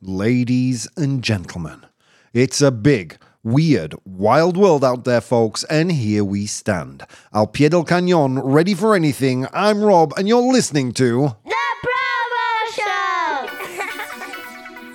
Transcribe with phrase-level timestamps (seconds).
[0.00, 1.84] Ladies and gentlemen,
[2.32, 7.02] it's a big, weird, wild world out there, folks, and here we stand.
[7.34, 9.48] Al pie del cañón, ready for anything.
[9.52, 11.34] I'm Rob, and you're listening to.
[11.44, 11.64] The
[12.78, 13.48] ProBoh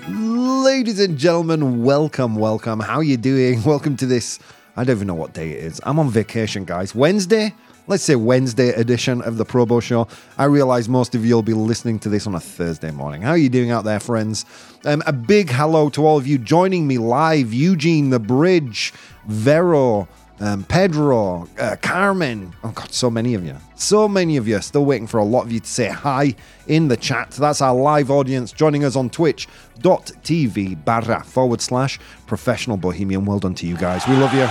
[0.08, 0.14] Show!
[0.64, 2.80] Ladies and gentlemen, welcome, welcome.
[2.80, 3.62] How you doing?
[3.66, 4.40] Welcome to this.
[4.78, 5.82] I don't even know what day it is.
[5.84, 6.96] I'm on vacation, guys.
[6.96, 7.54] Wednesday?
[7.86, 10.08] Let's say Wednesday edition of the ProBoh Show.
[10.38, 13.22] I realize most of you will be listening to this on a Thursday morning.
[13.22, 14.46] How are you doing out there, friends?
[14.86, 17.52] Um, a big hello to all of you joining me live.
[17.52, 18.94] Eugene, The Bridge,
[19.28, 20.08] Vero,
[20.40, 22.54] um, Pedro, uh, Carmen.
[22.64, 23.58] Oh, God, so many of you.
[23.76, 24.62] So many of you.
[24.62, 26.36] Still waiting for a lot of you to say hi
[26.68, 27.32] in the chat.
[27.32, 33.26] That's our live audience joining us on twitch.tv barra forward slash professional bohemian.
[33.26, 34.08] Well done to you guys.
[34.08, 34.48] We love you.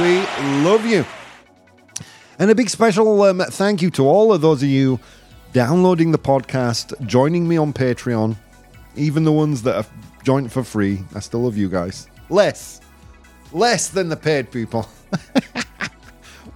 [0.00, 1.04] We love you.
[2.42, 4.98] And a big special um, thank you to all of those of you
[5.52, 8.34] downloading the podcast, joining me on Patreon,
[8.96, 9.86] even the ones that are
[10.24, 11.04] joined for free.
[11.14, 12.08] I still love you guys.
[12.30, 12.80] Less.
[13.52, 14.88] Less than the paid people.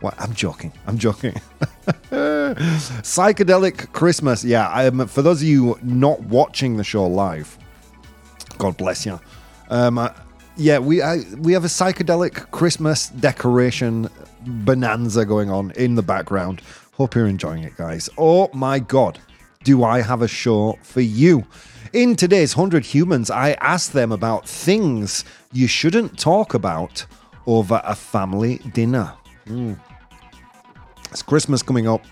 [0.02, 0.72] Well, I'm joking.
[0.86, 1.33] I'm joking.
[2.11, 4.44] Psychedelic Christmas.
[4.44, 7.56] Yeah, um, for those of you not watching the show live,
[8.58, 9.18] God bless you.
[9.70, 10.11] Um, uh,
[10.56, 14.11] yeah, we I, we have a psychedelic Christmas decoration
[14.47, 16.62] bonanza going on in the background.
[16.92, 18.08] Hope you're enjoying it, guys.
[18.16, 19.19] Oh my God,
[19.64, 21.44] do I have a show for you?
[21.92, 27.06] In today's 100 Humans, I asked them about things you shouldn't talk about
[27.47, 29.12] over a family dinner.
[31.11, 32.05] It's Christmas coming up.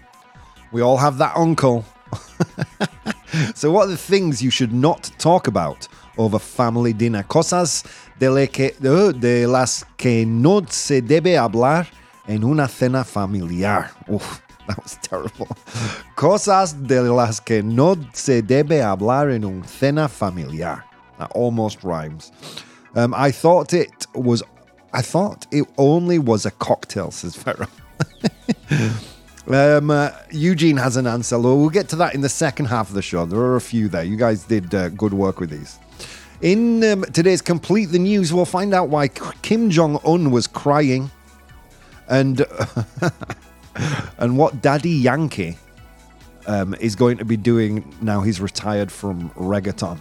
[0.73, 1.85] We all have that uncle.
[3.55, 7.23] so, what are the things you should not talk about over family dinner?
[7.25, 7.85] Cosas
[8.19, 11.87] de, que, uh, de las que no se debe hablar
[12.29, 13.91] en una cena familiar.
[14.11, 15.49] Uf, that was terrible.
[16.17, 20.85] Cosas de las que no se debe hablar en una cena familiar.
[21.19, 22.33] That almost rhymes.
[22.97, 24.43] Um, I thought it was.
[24.93, 27.37] I thought it only was a cocktail, says.
[29.47, 31.39] Um, uh, Eugene has an answer.
[31.39, 33.27] Well, We'll get to that in the second half of the show.
[33.27, 34.03] There are a few there.
[34.03, 35.79] You guys did uh, good work with these.
[36.41, 41.11] In um, today's Complete the News, we'll find out why Kim Jong Un was crying
[42.09, 42.45] and
[44.19, 45.57] and what Daddy Yankee
[46.47, 49.99] um, is going to be doing now he's retired from reggaeton.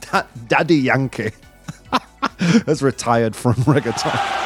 [0.00, 1.30] Da- Daddy Yankee
[2.66, 4.44] has retired from reggaeton.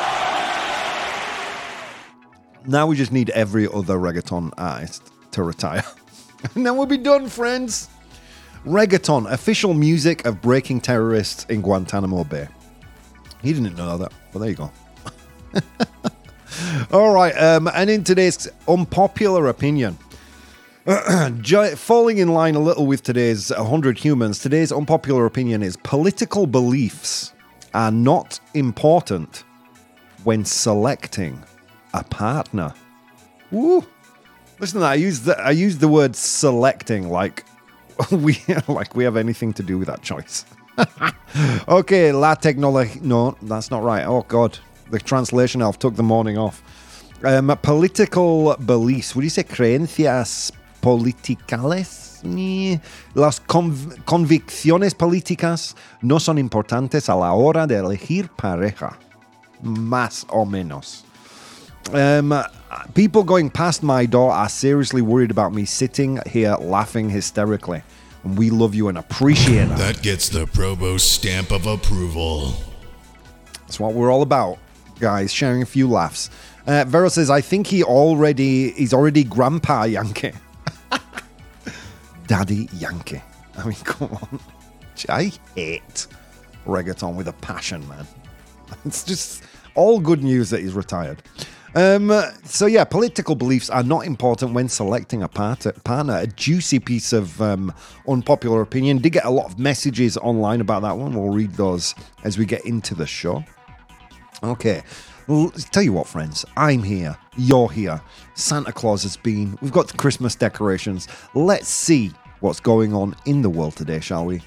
[2.66, 5.84] Now we just need every other reggaeton artist to retire.
[6.54, 7.88] and then we'll be done, friends.
[8.66, 12.48] Reggaeton, official music of breaking terrorists in Guantanamo Bay.
[13.42, 14.70] He didn't know that, but there you go.
[16.92, 19.98] All right, um, and in today's unpopular opinion,
[21.76, 27.32] falling in line a little with today's 100 humans, today's unpopular opinion is political beliefs
[27.74, 29.44] are not important
[30.24, 31.42] when selecting
[31.94, 32.74] a partner.
[33.50, 33.84] Woo!
[34.58, 34.82] Listen.
[34.82, 37.44] I used the I used the word selecting like
[38.10, 40.44] we like we have anything to do with that choice.
[41.68, 43.00] okay, la tecnología.
[43.00, 44.04] No, that's not right.
[44.04, 44.58] Oh God,
[44.90, 46.62] the translation elf took the morning off.
[47.22, 49.14] Um, political beliefs.
[49.14, 52.08] Would you say creencias politicales?
[53.14, 58.96] Las conv- convicciones políticas no son importantes a la hora de elegir pareja.
[59.62, 61.04] Más o menos.
[61.92, 62.34] Um,
[62.94, 67.82] people going past my door are seriously worried about me sitting here laughing hysterically.
[68.24, 69.78] And we love you and appreciate that.
[69.78, 72.54] That gets the ProBoh stamp of approval.
[73.62, 74.58] That's what we're all about,
[75.00, 75.32] guys.
[75.32, 76.30] Sharing a few laughs.
[76.66, 80.32] Uh, Vero says, "I think he already he's already Grandpa Yankee,
[82.26, 83.22] Daddy Yankee."
[83.56, 84.40] I mean, come on.
[85.08, 86.06] I hate
[86.66, 88.06] reggaeton with a passion, man.
[88.84, 89.42] It's just
[89.74, 91.22] all good news that he's retired.
[91.74, 92.12] Um,
[92.44, 96.18] so yeah, political beliefs are not important when selecting a part- partner.
[96.18, 97.72] A juicy piece of um,
[98.08, 98.98] unpopular opinion.
[98.98, 101.14] Did get a lot of messages online about that one.
[101.14, 103.42] We'll read those as we get into the show.
[104.42, 104.82] Okay.
[105.26, 107.16] Well, tell you what, friends, I'm here.
[107.36, 108.00] You're here.
[108.34, 109.56] Santa Claus has been.
[109.60, 111.06] We've got the Christmas decorations.
[111.34, 114.42] Let's see what's going on in the world today, shall we?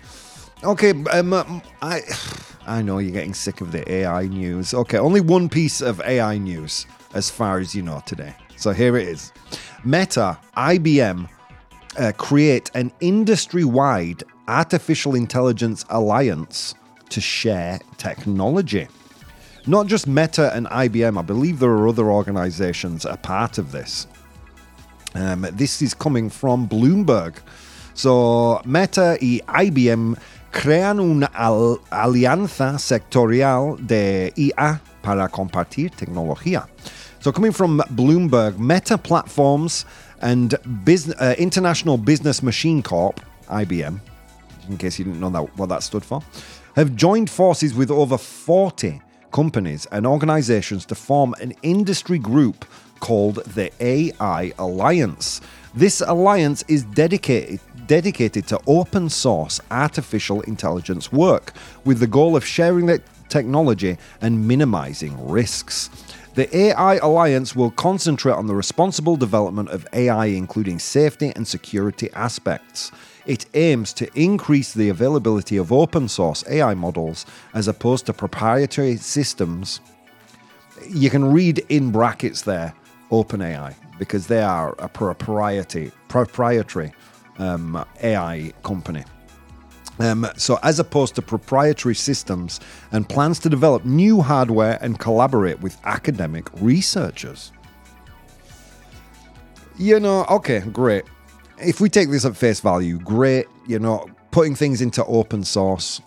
[0.64, 2.02] Okay, um, um, I,
[2.68, 4.74] I know you're getting sick of the AI news.
[4.74, 8.36] Okay, only one piece of AI news as far as you know today.
[8.56, 9.32] So here it is
[9.84, 11.30] Meta, IBM,
[11.98, 16.76] uh, create an industry wide artificial intelligence alliance
[17.10, 18.88] to share technology.
[19.66, 24.08] Not just Meta and IBM, I believe there are other organizations a part of this.
[25.16, 27.36] Um, this is coming from Bloomberg.
[27.94, 30.18] So, Meta y IBM
[30.52, 36.68] crean una al- alianza sectorial de IA para compartir tecnología.
[37.22, 39.86] So, coming from Bloomberg, Meta Platforms
[40.22, 44.00] and Bus- uh, International Business Machine Corp, IBM,
[44.68, 46.22] in case you didn't know that, what that stood for,
[46.76, 49.00] have joined forces with over 40
[49.34, 52.64] companies and organizations to form an industry group
[53.02, 55.42] called the AI Alliance.
[55.76, 61.52] This alliance is dedicated dedicated to open source artificial intelligence work
[61.84, 65.90] with the goal of sharing the technology and minimizing risks.
[66.36, 72.10] The AI Alliance will concentrate on the responsible development of AI, including safety and security
[72.14, 72.92] aspects.
[73.26, 78.98] It aims to increase the availability of open source AI models as opposed to proprietary
[78.98, 79.80] systems.
[80.90, 82.74] You can read in brackets there
[83.12, 86.92] OpenAI because they are a proprietary, proprietary
[87.38, 89.04] um, AI company.
[90.00, 92.60] Um, so, as opposed to proprietary systems,
[92.92, 97.52] and plans to develop new hardware and collaborate with academic researchers.
[99.78, 101.06] You know, okay, great.
[101.60, 103.48] If we take this at face value, great.
[103.68, 106.02] You know, putting things into open source,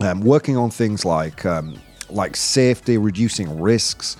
[0.00, 1.78] um, working on things like um,
[2.10, 4.16] like safety, reducing risks.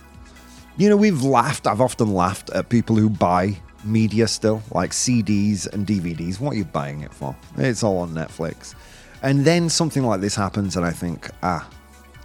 [0.75, 3.55] you know, we've laughed, I've often laughed at people who buy
[3.85, 6.41] media still, like CDs and DVDs.
[6.41, 7.33] What are you buying it for?
[7.57, 8.75] It's all on Netflix.
[9.21, 11.69] And then something like this happens, and I think, ah,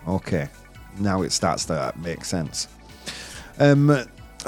[0.08, 0.48] okay,
[0.98, 2.66] now it starts to make sense.
[3.60, 3.96] Um,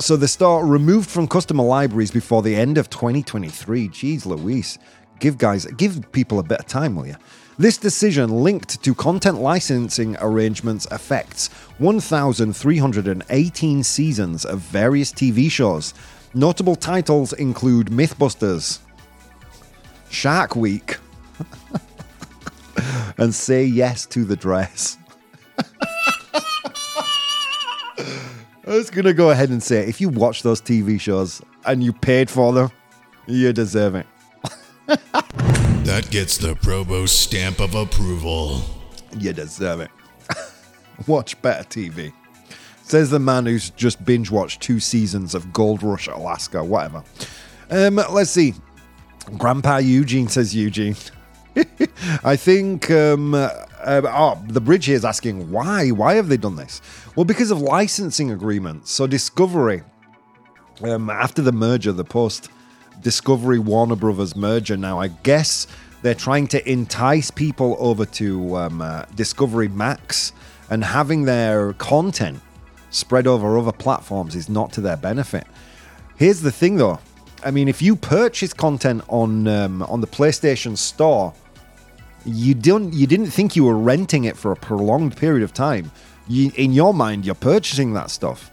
[0.00, 3.88] so the store removed from customer libraries before the end of 2023.
[3.90, 4.76] Jeez Louise.
[5.20, 7.16] Give guys, give people a bit of time, will you?
[7.62, 11.46] This decision, linked to content licensing arrangements, affects
[11.78, 15.94] 1,318 seasons of various TV shows.
[16.34, 18.80] Notable titles include Mythbusters,
[20.10, 20.96] Shark Week,
[23.16, 24.98] and Say Yes to the Dress.
[25.56, 25.64] I
[28.66, 31.92] was going to go ahead and say if you watch those TV shows and you
[31.92, 32.72] paid for them,
[33.28, 34.06] you deserve it.
[35.84, 38.62] That gets the ProBoh stamp of approval.
[39.18, 39.90] You deserve it.
[41.08, 42.12] Watch better TV.
[42.82, 47.02] Says the man who's just binge watched two seasons of Gold Rush Alaska, whatever.
[47.68, 48.54] Um, let's see.
[49.36, 50.94] Grandpa Eugene says Eugene.
[52.24, 53.48] I think um, uh,
[53.82, 55.90] oh, the bridge here is asking why.
[55.90, 56.80] Why have they done this?
[57.16, 58.92] Well, because of licensing agreements.
[58.92, 59.82] So Discovery,
[60.82, 62.50] um, after the merger, the post
[63.02, 65.66] Discovery Warner Brothers merger, now I guess
[66.02, 70.32] they're trying to entice people over to um, uh, Discovery Max,
[70.70, 72.40] and having their content
[72.90, 75.46] spread over other platforms is not to their benefit.
[76.16, 76.98] Here's the thing, though.
[77.44, 81.34] I mean, if you purchase content on um, on the PlayStation Store,
[82.24, 85.90] you don't you didn't think you were renting it for a prolonged period of time.
[86.28, 88.50] You, in your mind, you're purchasing that stuff.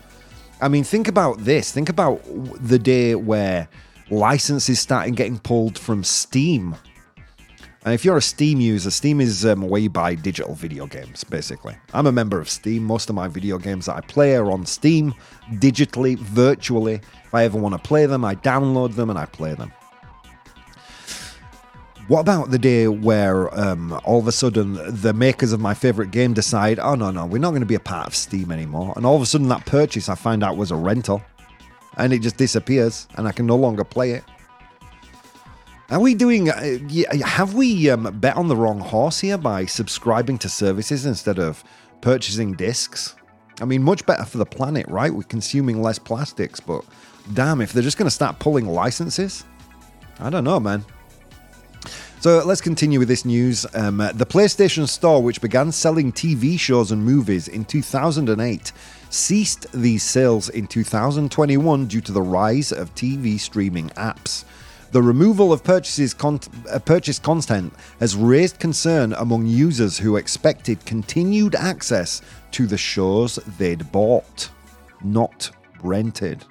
[0.62, 1.72] I mean, think about this.
[1.72, 2.22] Think about
[2.68, 3.70] the day where
[4.12, 6.76] licenses started getting pulled from Steam.
[7.86, 11.24] And if you're a Steam user, Steam is um, where you buy digital video games,
[11.24, 11.76] basically.
[11.94, 12.84] I'm a member of Steam.
[12.84, 15.14] Most of my video games that I play are on Steam,
[15.54, 16.96] digitally, virtually.
[17.24, 19.72] If I ever want to play them, I download them and I play them.
[22.10, 26.10] What about the day where um, all of a sudden the makers of my favorite
[26.10, 28.94] game decide, oh no, no, we're not going to be a part of Steam anymore?
[28.98, 31.22] And all of a sudden that purchase I find out was a rental
[32.00, 34.24] and it just disappears and I can no longer play it.
[35.92, 36.50] Are we doing?
[36.50, 36.78] Uh,
[37.26, 41.64] have we um, bet on the wrong horse here by subscribing to services instead of
[42.02, 43.16] purchasing discs?
[43.60, 45.12] I mean, much better for the planet, right?
[45.14, 46.86] We're consuming less plastics, but
[47.34, 49.44] damn, if they're just going to start pulling licenses,
[50.20, 50.86] I don't know, man.
[52.22, 53.66] So let's continue with this news.
[53.74, 58.72] Um, the PlayStation Store, which began selling TV shows and movies in 2008,
[59.10, 64.46] ceased these sales in 2021 due to the rise of TV streaming apps.
[64.92, 66.40] The removal of purchases con-
[66.72, 73.36] uh, purchase content has raised concern among users who expected continued access to the shows
[73.60, 74.50] they'd bought,
[75.04, 75.52] not
[75.84, 76.44] rented.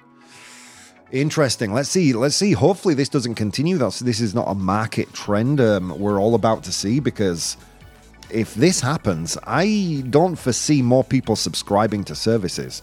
[1.11, 1.73] Interesting.
[1.73, 2.13] Let's see.
[2.13, 2.53] Let's see.
[2.53, 3.77] Hopefully, this doesn't continue.
[3.77, 7.57] That's this is not a market trend um, we're all about to see because
[8.29, 12.81] if this happens, I don't foresee more people subscribing to services.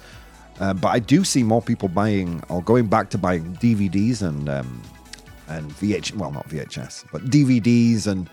[0.61, 4.49] Uh, but I do see more people buying or going back to buying DVDs and
[4.49, 4.83] um,
[5.49, 8.29] and VH well not VHS but DVDs and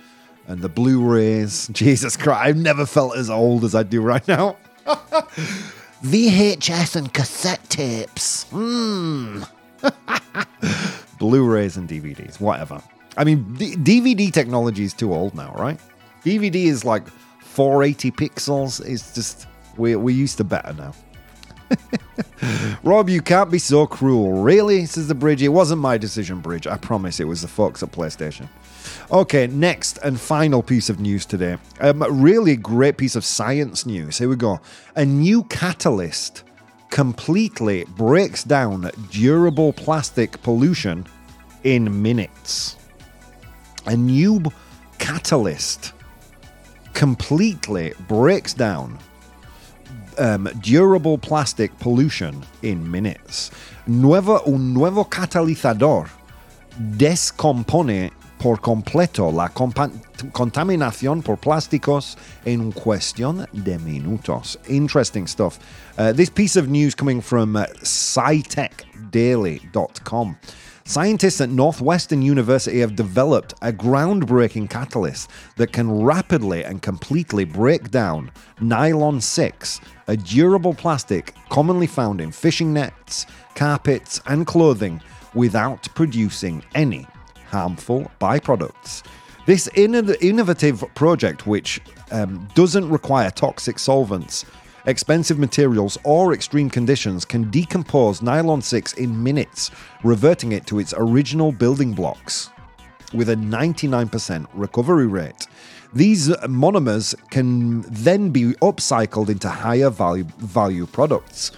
[0.47, 1.67] and the Blu-rays.
[1.71, 4.57] Jesus Christ, I've never felt as old as I do right now.
[6.03, 8.43] VHS and cassette tapes.
[8.49, 9.43] Hmm.
[11.19, 12.81] Blu-rays and DVDs, whatever.
[13.15, 15.79] I mean, D- DVD technology is too old now, right?
[16.23, 17.07] DVD is like
[17.41, 18.85] 480 pixels.
[18.85, 20.93] It's just we we used to better now.
[22.83, 24.41] Rob, you can't be so cruel.
[24.41, 24.85] Really?
[24.85, 25.41] Says the bridge.
[25.41, 26.67] It wasn't my decision, Bridge.
[26.67, 28.47] I promise it was the folks at PlayStation.
[29.11, 31.57] Okay, next and final piece of news today.
[31.79, 34.17] Um, really great piece of science news.
[34.17, 34.59] Here we go.
[34.95, 36.43] A new catalyst
[36.89, 41.07] completely breaks down durable plastic pollution
[41.63, 42.77] in minutes.
[43.85, 44.43] A new
[44.99, 45.93] catalyst
[46.93, 48.97] completely breaks down
[50.17, 53.51] um, durable plastic pollution in minutes.
[53.87, 56.07] Nuevo, un nuevo catalizador
[56.97, 64.59] descompone por completo la contaminación por plásticos en cuestión de minutos.
[64.67, 65.59] Interesting stuff.
[65.97, 70.37] Uh, this piece of news coming from uh, scitechdaily.com.
[70.85, 77.89] Scientists at Northwestern University have developed a groundbreaking catalyst that can rapidly and completely break
[77.89, 83.25] down nylon 6, a durable plastic commonly found in fishing nets,
[83.55, 85.01] carpets, and clothing,
[85.33, 87.07] without producing any
[87.47, 89.03] harmful byproducts.
[89.45, 91.79] This innovative project, which
[92.11, 94.45] um, doesn't require toxic solvents,
[94.85, 99.71] expensive materials, or extreme conditions, can decompose nylon 6 in minutes,
[100.03, 102.49] reverting it to its original building blocks
[103.13, 105.47] with a 99% recovery rate.
[105.93, 111.51] These monomers can then be upcycled into higher value, value products.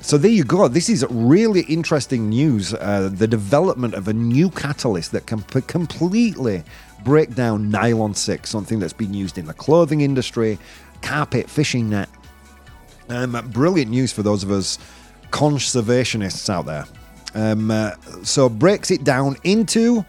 [0.00, 0.68] So there you go.
[0.68, 2.74] This is really interesting news.
[2.74, 6.62] Uh, the development of a new catalyst that can p- completely
[7.04, 10.58] break down nylon 6, something that's been used in the clothing industry,
[11.02, 12.08] carpet, fishing net.
[13.08, 14.78] Um, brilliant news for those of us
[15.30, 16.86] conservationists out there.
[17.34, 17.92] Um, uh,
[18.22, 20.04] so breaks it down into,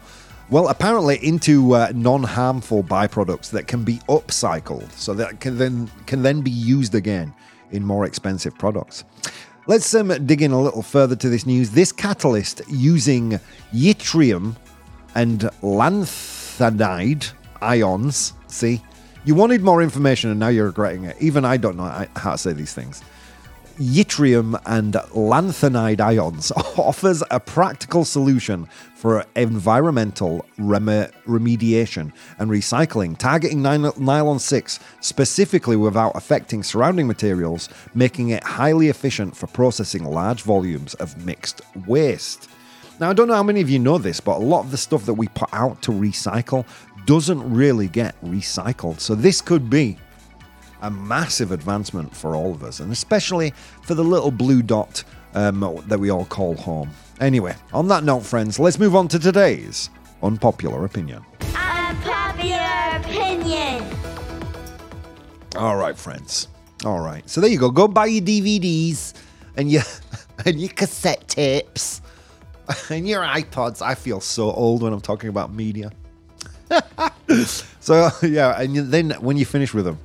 [0.50, 6.22] well, apparently into uh, non-harmful byproducts that can be upcycled, so that can then can
[6.22, 7.34] then be used again
[7.72, 9.04] in more expensive products.
[9.66, 11.70] Let's um, dig in a little further to this news.
[11.70, 13.40] This catalyst using
[13.74, 14.54] yttrium
[15.16, 18.32] and lanthanide ions.
[18.46, 18.80] See,
[19.26, 21.16] you wanted more information and now you're regretting it.
[21.20, 23.02] Even I don't know how to say these things.
[23.76, 33.62] Yttrium and lanthanide ions offers a practical solution for environmental rem- remediation and recycling, targeting
[33.62, 40.42] ny- nylon 6 specifically without affecting surrounding materials, making it highly efficient for processing large
[40.42, 42.48] volumes of mixed waste.
[42.98, 44.78] Now, I don't know how many of you know this, but a lot of the
[44.78, 46.64] stuff that we put out to recycle
[47.06, 49.00] doesn't really get recycled.
[49.00, 49.96] So, this could be
[50.82, 55.02] a massive advancement for all of us, and especially for the little blue dot
[55.34, 56.90] um, that we all call home.
[57.20, 59.90] Anyway, on that note, friends, let's move on to today's
[60.22, 61.24] unpopular opinion.
[61.54, 63.84] Unpopular opinion.
[65.56, 66.48] All right, friends.
[66.84, 67.28] All right.
[67.28, 67.70] So there you go.
[67.70, 69.14] Go buy your DVDs
[69.56, 69.82] and your
[70.44, 72.02] and your cassette tapes
[72.90, 73.80] and your iPods.
[73.80, 75.90] I feel so old when I'm talking about media.
[77.80, 79.98] so yeah, and you- then when you finish with them,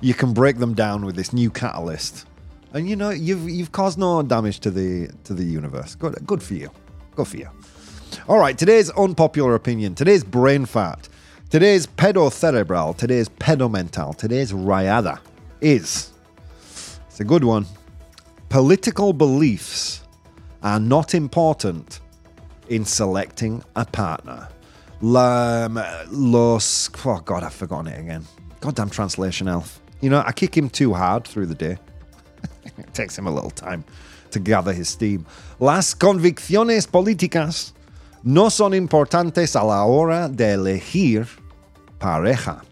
[0.00, 2.26] you can break them down with this new catalyst,
[2.72, 5.94] and you know you've you've caused no damage to the to the universe.
[5.94, 6.70] Good, good for you.
[7.16, 7.48] Good for you.
[8.28, 9.94] All right, today's unpopular opinion.
[9.94, 11.08] Today's brain fat.
[11.50, 12.94] Today's pedo cerebral.
[12.94, 14.16] Today's pedomental.
[14.16, 15.18] Today's riada
[15.60, 16.10] is.
[17.08, 17.66] It's a good one.
[18.48, 20.02] Political beliefs
[20.62, 22.00] are not important
[22.68, 24.48] in selecting a partner.
[25.02, 26.88] Um, los.
[27.04, 28.24] Oh, God, I've forgotten it again.
[28.60, 29.80] Goddamn translation elf.
[30.00, 31.78] You know, I kick him too hard through the day.
[32.78, 33.84] it takes him a little time
[34.30, 35.26] to gather his steam.
[35.58, 37.72] Las convicciones políticas
[38.22, 41.28] no son importantes a la hora de elegir
[41.98, 42.62] pareja.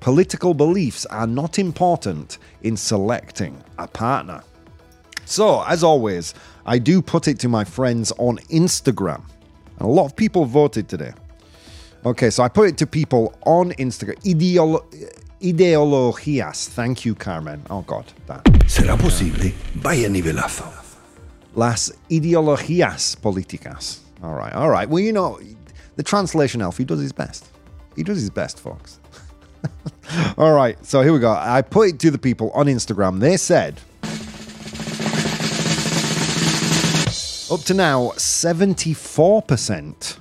[0.00, 4.42] Political beliefs are not important in selecting a partner.
[5.24, 6.34] So, as always,
[6.66, 9.22] I do put it to my friends on Instagram.
[9.78, 11.12] And a lot of people voted today.
[12.04, 14.16] Okay, so I put it to people on Instagram.
[14.24, 14.84] Ideolo-
[15.42, 16.68] ideologías.
[16.68, 17.62] Thank you, Carmen.
[17.68, 18.42] Oh, God, that.
[18.66, 19.52] ¿Será posible?
[19.74, 20.64] Vaya nivelazo.
[21.54, 23.98] Las ideologías políticas.
[24.22, 24.88] All right, all right.
[24.88, 25.38] Well, you know,
[25.96, 27.46] the translation elf, he does his best.
[27.96, 28.98] He does his best, folks.
[30.38, 31.32] all right, so here we go.
[31.32, 33.20] I put it to the people on Instagram.
[33.20, 33.78] They said,
[37.50, 40.18] up to now, 74%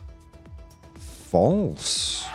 [1.29, 2.25] false.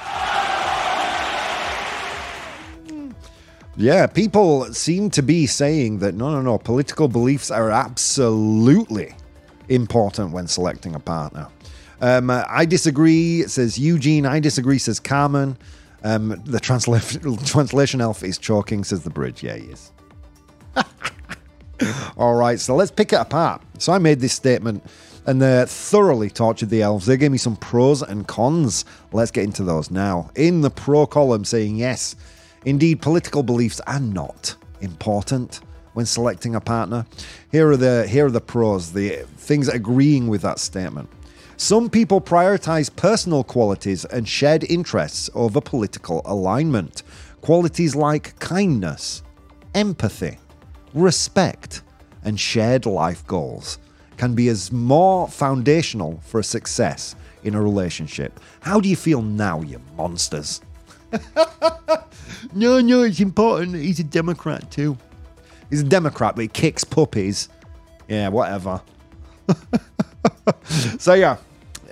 [3.76, 9.16] Yeah, people seem to be saying that no, no, no, political beliefs are absolutely
[9.68, 11.48] important when selecting a partner.
[12.00, 14.26] Um, I disagree, says Eugene.
[14.26, 15.56] I disagree, says Carmen.
[16.04, 19.42] Um, the transla- translation elf is choking, says the bridge.
[19.42, 19.90] Yeah, he is.
[22.16, 23.60] All right, so let's pick it apart.
[23.78, 24.84] So I made this statement
[25.26, 27.06] and they thoroughly tortured the elves.
[27.06, 28.84] They gave me some pros and cons.
[29.12, 30.30] Let's get into those now.
[30.34, 32.16] In the pro column, saying yes,
[32.64, 35.60] indeed, political beliefs are not important
[35.94, 37.06] when selecting a partner.
[37.50, 41.08] Here are the here are the pros, the things agreeing with that statement.
[41.56, 47.04] Some people prioritize personal qualities and shared interests over political alignment.
[47.42, 49.22] Qualities like kindness,
[49.74, 50.38] empathy,
[50.92, 51.82] respect,
[52.24, 53.78] and shared life goals
[54.16, 58.40] can be as more foundational for a success in a relationship.
[58.60, 60.60] How do you feel now, you monsters?
[62.54, 63.76] no, no, it's important.
[63.76, 64.96] He's a Democrat too.
[65.70, 67.48] He's a Democrat, but he kicks puppies.
[68.08, 68.80] Yeah, whatever.
[70.98, 71.36] so yeah,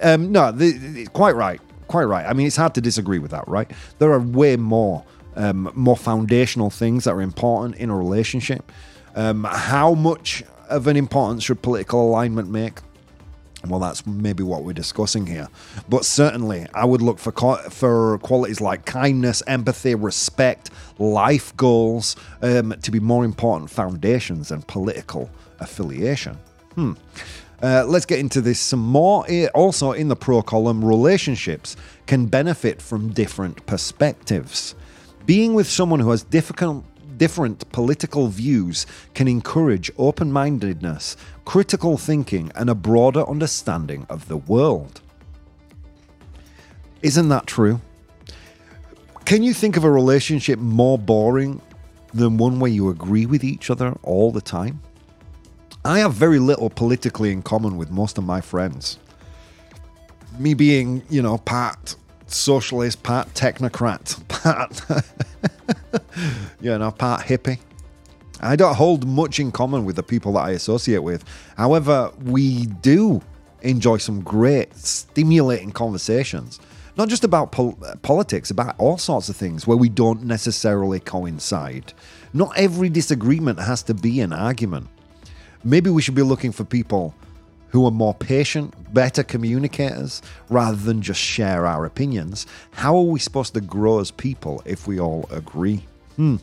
[0.02, 2.26] um, no, the, the- quite right, quite right.
[2.26, 3.70] I mean, it's hard to disagree with that, right?
[3.98, 5.04] There are way more,
[5.36, 8.70] um, more foundational things that are important in a relationship.
[9.14, 12.80] Um, how much of an importance should political alignment make?
[13.68, 15.48] Well, that's maybe what we're discussing here.
[15.88, 17.32] But certainly, I would look for
[17.70, 24.62] for qualities like kindness, empathy, respect, life goals um, to be more important foundations than
[24.62, 25.30] political
[25.60, 26.38] affiliation.
[26.74, 26.94] Hmm.
[27.62, 29.24] Uh, let's get into this some more.
[29.54, 34.74] Also, in the pro column, relationships can benefit from different perspectives.
[35.24, 36.84] Being with someone who has difficult,
[37.22, 44.36] different political views can encourage open mindedness, critical thinking, and a broader understanding of the
[44.36, 45.00] world.
[47.00, 47.80] Isn't that true?
[49.24, 51.62] Can you think of a relationship more boring
[52.12, 54.80] than one where you agree with each other all the time?
[55.84, 58.98] I have very little politically in common with most of my friends.
[60.40, 61.94] Me being, you know, part
[62.32, 64.82] socialist, part technocrat, part,
[66.60, 67.58] you know, part hippie.
[68.40, 71.24] I don't hold much in common with the people that I associate with.
[71.56, 73.22] However, we do
[73.60, 76.58] enjoy some great, stimulating conversations.
[76.96, 81.00] Not just about pol- uh, politics, about all sorts of things where we don't necessarily
[81.00, 81.92] coincide.
[82.34, 84.88] Not every disagreement has to be an argument.
[85.64, 87.14] Maybe we should be looking for people
[87.72, 92.46] who are more patient, better communicators, rather than just share our opinions.
[92.72, 95.86] How are we supposed to grow as people if we all agree?
[96.16, 96.36] Hmm.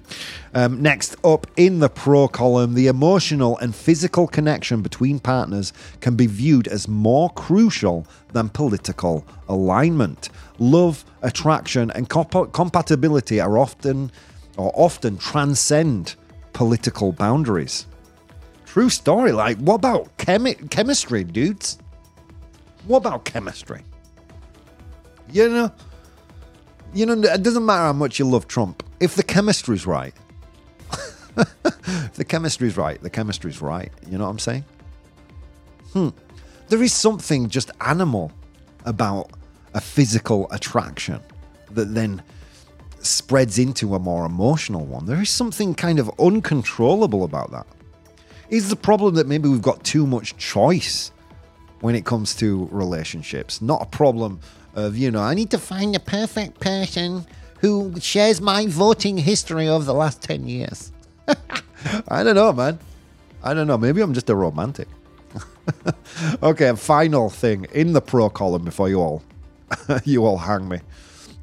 [0.56, 6.16] Um, next up in the pro column, the emotional and physical connection between partners can
[6.16, 10.30] be viewed as more crucial than political alignment.
[10.58, 14.12] Love, attraction, and compa- compatibility are often
[14.58, 16.16] or often transcend
[16.54, 17.86] political boundaries.
[18.70, 19.32] True story.
[19.32, 21.80] Like, what about chemi- chemistry, dudes?
[22.86, 23.82] What about chemistry?
[25.32, 25.72] You know,
[26.94, 28.84] you know, it doesn't matter how much you love Trump.
[29.00, 30.14] If the chemistry's right,
[31.36, 33.92] if the chemistry's right, the chemistry's right.
[34.08, 34.66] You know what I'm saying?
[35.94, 36.10] Hmm.
[36.68, 38.32] There is something just animal
[38.86, 39.32] about
[39.74, 41.22] a physical attraction
[41.72, 42.22] that then
[43.00, 45.08] spreads into a more emotional one.
[45.08, 47.66] There is something kind of uncontrollable about that.
[48.50, 51.12] Is the problem that maybe we've got too much choice
[51.82, 53.62] when it comes to relationships?
[53.62, 54.40] Not a problem
[54.76, 57.28] of, you know, I need to find the perfect person
[57.60, 60.92] who shares my voting history over the last 10 years.
[62.08, 62.80] I don't know, man.
[63.44, 63.78] I don't know.
[63.78, 64.88] Maybe I'm just a romantic.
[66.44, 69.24] okay, final thing in the pro column before you all
[70.04, 70.80] you all hang me.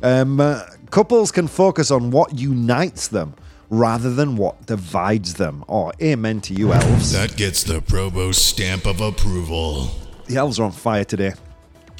[0.02, 3.34] Um, uh, couples can focus on what unites them
[3.70, 5.64] rather than what divides them.
[5.68, 7.12] Oh, amen to you, elves.
[7.12, 9.90] That gets the ProBoh stamp of approval.
[10.26, 11.32] The elves are on fire today.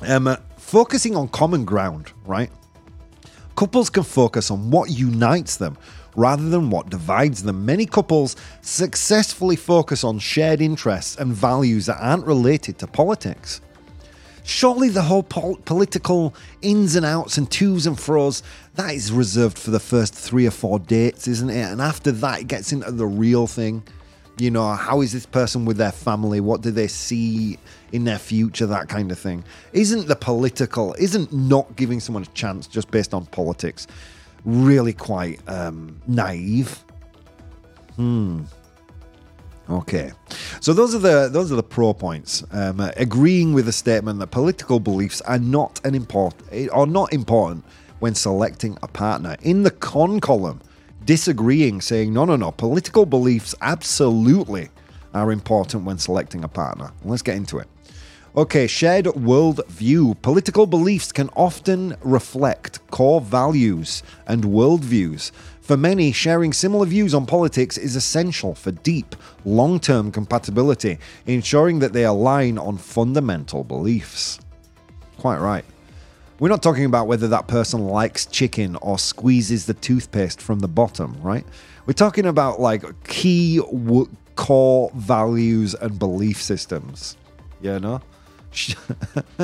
[0.03, 2.51] Um, uh, focusing on common ground, right?
[3.57, 5.79] Couples can focus on what unites them
[6.17, 7.65] rather than what divides them.
[7.65, 13.61] Many couples successfully focus on shared interests and values that aren't related to politics.
[14.43, 18.43] Surely the whole pol- political ins and outs and twos and fro's
[18.77, 21.63] that is reserved for the first three or four dates, isn't it?
[21.63, 23.83] And after that, it gets into the real thing.
[24.39, 26.41] You know, how is this person with their family?
[26.41, 27.59] What do they see
[27.93, 28.67] in their future?
[28.67, 29.45] That kind of thing.
[29.73, 33.87] Isn't the political, isn't not giving someone a chance just based on politics
[34.45, 36.85] really quite um, naive?
[37.97, 38.43] Hmm.
[39.69, 40.13] Okay,
[40.61, 42.45] so those are the those are the pro points.
[42.53, 47.65] Um, agreeing with the statement that political beliefs are not an important are not important
[47.99, 49.37] when selecting a partner.
[49.43, 50.61] In the con column,
[51.05, 54.69] disagreeing, saying no, no, no, political beliefs absolutely
[55.15, 56.91] are important when selecting a partner.
[57.05, 57.69] Let's get into it.
[58.37, 60.21] Okay, shared worldview.
[60.21, 65.31] Political beliefs can often reflect core values and worldviews.
[65.63, 71.79] For many, sharing similar views on politics is essential for deep, long term compatibility, ensuring
[71.79, 74.39] that they align on fundamental beliefs.
[75.17, 75.65] Quite right.
[76.39, 80.69] We're not talking about whether that person likes chicken or squeezes the toothpaste from the
[80.69, 81.47] bottom, right?
[81.87, 87.17] We're talking about like key w- core values and belief systems.
[87.63, 88.03] You know?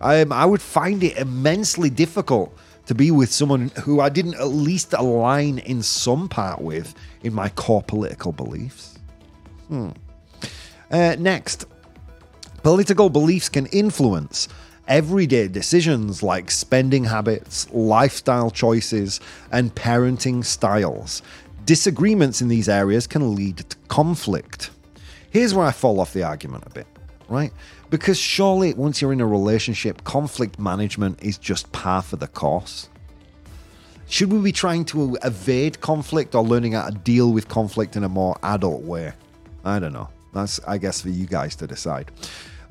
[0.00, 4.48] I, I would find it immensely difficult to be with someone who I didn't at
[4.48, 8.98] least align in some part with in my core political beliefs.
[9.68, 9.90] Hmm.
[10.90, 11.66] Uh, next,
[12.64, 14.48] political beliefs can influence
[14.88, 21.22] everyday decisions like spending habits, lifestyle choices, and parenting styles.
[21.64, 24.70] Disagreements in these areas can lead to conflict.
[25.30, 26.86] Here's where I fall off the argument a bit,
[27.28, 27.52] right?
[27.90, 32.88] Because surely once you're in a relationship, conflict management is just par for the course.
[34.08, 38.04] Should we be trying to evade conflict or learning how to deal with conflict in
[38.04, 39.12] a more adult way?
[39.64, 40.10] I don't know.
[40.34, 42.10] That's, I guess, for you guys to decide.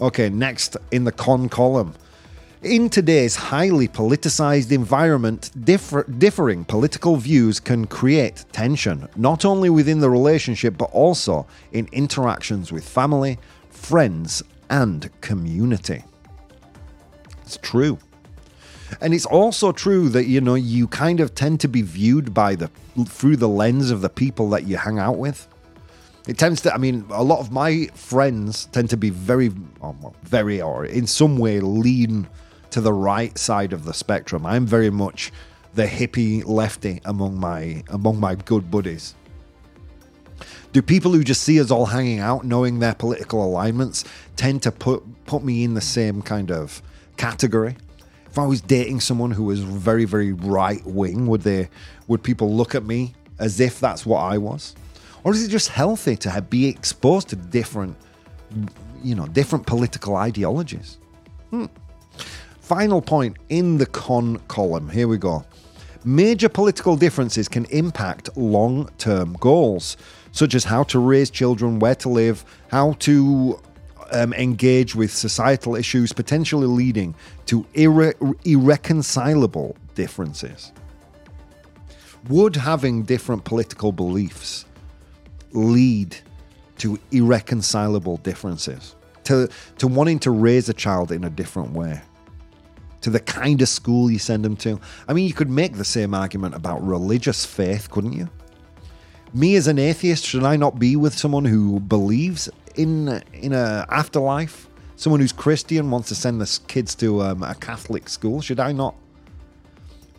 [0.01, 1.93] Okay, next in the con column.
[2.63, 9.99] In today's highly politicized environment, differ- differing political views can create tension, not only within
[9.99, 13.37] the relationship, but also in interactions with family,
[13.69, 16.03] friends, and community.
[17.43, 17.99] It's true.
[19.01, 22.55] And it's also true that you know you kind of tend to be viewed by
[22.55, 22.71] the
[23.05, 25.47] through the lens of the people that you hang out with.
[26.27, 30.13] It tends to, I mean, a lot of my friends tend to be very, oh,
[30.23, 32.27] very, or in some way lean
[32.69, 34.45] to the right side of the spectrum.
[34.45, 35.31] I'm very much
[35.73, 39.15] the hippie lefty among my among my good buddies.
[40.73, 44.03] Do people who just see us all hanging out, knowing their political alignments,
[44.35, 46.81] tend to put put me in the same kind of
[47.17, 47.75] category?
[48.29, 51.69] If I was dating someone who was very, very right wing, would they
[52.07, 54.75] would people look at me as if that's what I was?
[55.23, 57.95] Or is it just healthy to have, be exposed to different,
[59.03, 60.97] you know, different political ideologies?
[61.49, 61.65] Hmm.
[62.59, 64.89] Final point in the con column.
[64.89, 65.45] Here we go.
[66.03, 69.97] Major political differences can impact long term goals,
[70.31, 73.59] such as how to raise children, where to live, how to
[74.11, 77.13] um, engage with societal issues, potentially leading
[77.45, 80.71] to irre- irreconcilable differences.
[82.29, 84.65] Would having different political beliefs
[85.53, 86.15] lead
[86.77, 88.95] to irreconcilable differences?
[89.25, 92.01] To, to wanting to raise a child in a different way?
[93.01, 94.79] to the kind of school you send them to.
[95.07, 98.29] I mean, you could make the same argument about religious faith, couldn't you?
[99.33, 103.85] Me as an atheist, should I not be with someone who believes in in a
[103.89, 104.67] afterlife?
[104.95, 108.39] Someone who's Christian wants to send their kids to um, a Catholic school.
[108.41, 108.95] Should I not?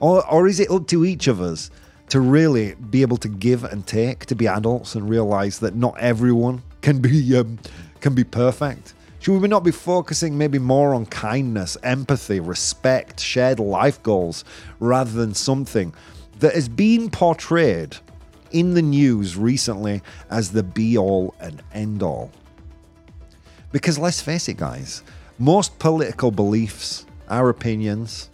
[0.00, 1.70] Or or is it up to each of us
[2.12, 5.98] to really be able to give and take, to be adults and realize that not
[5.98, 7.58] everyone can be um,
[8.02, 8.92] can be perfect?
[9.20, 14.44] Should we not be focusing maybe more on kindness, empathy, respect, shared life goals,
[14.78, 15.94] rather than something
[16.40, 17.96] that has been portrayed
[18.50, 22.30] in the news recently as the be all and end all?
[23.70, 25.02] Because let's face it, guys,
[25.38, 28.28] most political beliefs our opinions.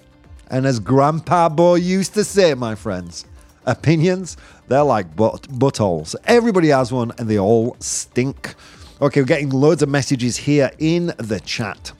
[0.51, 3.25] And as Grandpa Boy used to say, my friends,
[3.69, 6.17] opinions, they're like butt, buttholes.
[6.25, 8.55] Everybody has one and they all stink.
[9.01, 11.93] Okay, we're getting loads of messages here in the chat.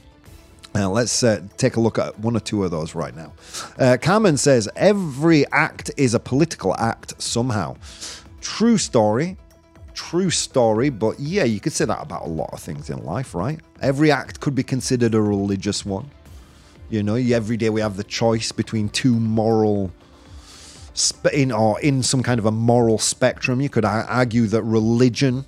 [0.75, 3.33] Uh, let's uh, take a look at one or two of those right now.
[3.79, 7.77] Uh, Carmen says every act is a political act somehow.
[8.41, 9.37] True story.
[9.95, 13.35] True story, but yeah, you could say that about a lot of things in life,
[13.35, 13.59] right?
[13.81, 16.09] Every act could be considered a religious one.
[16.89, 19.93] You know, every day we have the choice between two moral
[21.33, 23.61] in or in some kind of a moral spectrum.
[23.61, 25.45] You could ar- argue that religion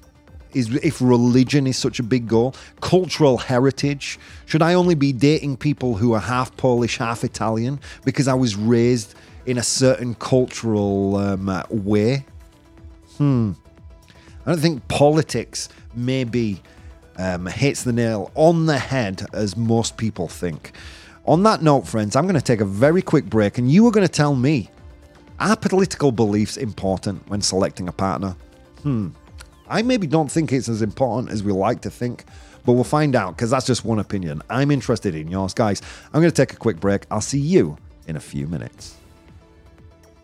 [0.52, 4.18] is if religion is such a big goal, cultural heritage.
[4.46, 8.56] Should I only be dating people who are half Polish, half Italian because I was
[8.56, 9.14] raised
[9.46, 12.24] in a certain cultural um, uh, way?
[13.16, 13.52] Hmm.
[14.46, 16.62] I don't think politics maybe
[17.16, 20.72] um, hits the nail on the head as most people think.
[21.26, 23.90] On that note, friends, I'm going to take a very quick break and you are
[23.90, 24.70] going to tell me
[25.40, 28.36] are political beliefs important when selecting a partner?
[28.82, 29.08] Hmm.
[29.68, 32.24] I maybe don't think it's as important as we like to think,
[32.64, 34.42] but we'll find out because that's just one opinion.
[34.50, 35.54] I'm interested in yours.
[35.54, 35.80] Guys,
[36.12, 37.06] I'm going to take a quick break.
[37.10, 38.96] I'll see you in a few minutes.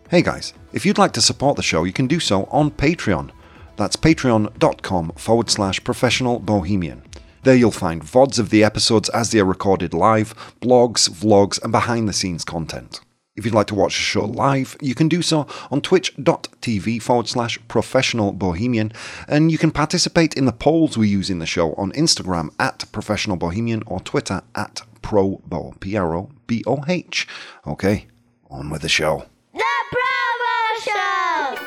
[0.09, 3.31] Hey guys, if you'd like to support the show, you can do so on Patreon.
[3.75, 7.03] That's patreon.com forward slash professional bohemian.
[7.43, 11.71] There you'll find VODs of the episodes as they are recorded live, blogs, vlogs, and
[11.71, 13.01] behind the scenes content.
[13.37, 17.27] If you'd like to watch the show live, you can do so on twitch.tv forward
[17.27, 18.91] slash professional bohemian,
[19.27, 22.91] and you can participate in the polls we use in the show on Instagram at
[22.91, 27.27] professional bohemian or Twitter at proboh, P R O B O H.
[27.67, 28.07] Okay,
[28.49, 29.27] on with the show.
[29.53, 31.57] The ProBoh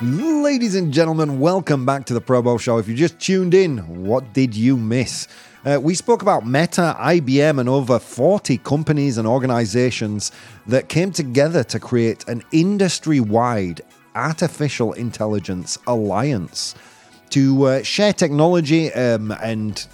[0.00, 0.06] Show!
[0.42, 2.78] Ladies and gentlemen, welcome back to the ProBoh Show.
[2.78, 5.28] If you just tuned in, what did you miss?
[5.62, 10.32] Uh, we spoke about Meta, IBM, and over 40 companies and organizations
[10.66, 13.82] that came together to create an industry wide
[14.14, 16.74] artificial intelligence alliance
[17.28, 19.86] to uh, share technology um, and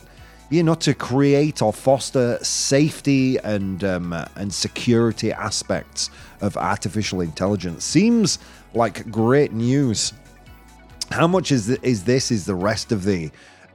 [0.50, 7.84] you know to create or foster safety and um, and security aspects of artificial intelligence.
[7.84, 8.38] Seems
[8.72, 10.12] like great news.
[11.10, 13.30] How much is th- is this is the rest of the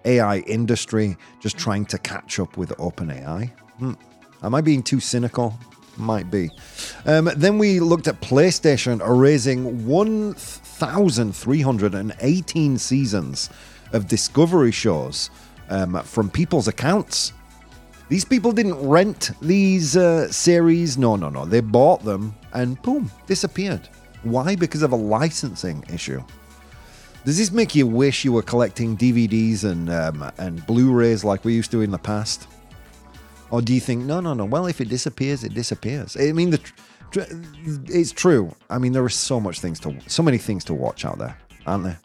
[0.05, 3.49] AI industry just trying to catch up with OpenAI?
[3.79, 3.93] Hmm.
[4.43, 5.57] Am I being too cynical?
[5.97, 6.49] Might be.
[7.05, 13.49] Um, then we looked at PlayStation erasing 1,318 seasons
[13.93, 15.29] of Discovery shows
[15.69, 17.33] um, from people's accounts.
[18.09, 20.97] These people didn't rent these uh, series.
[20.97, 21.45] No, no, no.
[21.45, 23.87] They bought them and boom, disappeared.
[24.23, 24.55] Why?
[24.55, 26.21] Because of a licensing issue.
[27.23, 31.53] Does this make you wish you were collecting DVDs and um, and Blu-rays like we
[31.53, 32.47] used to in the past?
[33.51, 34.45] Or do you think no, no, no?
[34.45, 36.17] Well, if it disappears, it disappears.
[36.17, 36.57] I mean, the
[37.11, 37.21] tr-
[37.87, 38.55] it's true.
[38.69, 41.37] I mean, there are so much things to, so many things to watch out there,
[41.67, 41.99] aren't there?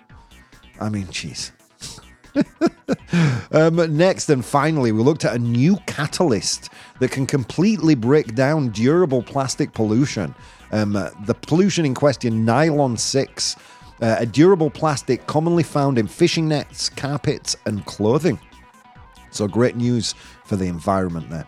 [0.80, 1.52] I mean, jeez.
[3.52, 8.68] um, next and finally, we looked at a new catalyst that can completely break down
[8.70, 10.34] durable plastic pollution.
[10.72, 13.56] Um, the pollution in question, nylon 6,
[14.00, 18.38] uh, a durable plastic commonly found in fishing nets, carpets, and clothing.
[19.30, 21.46] So great news for the environment there.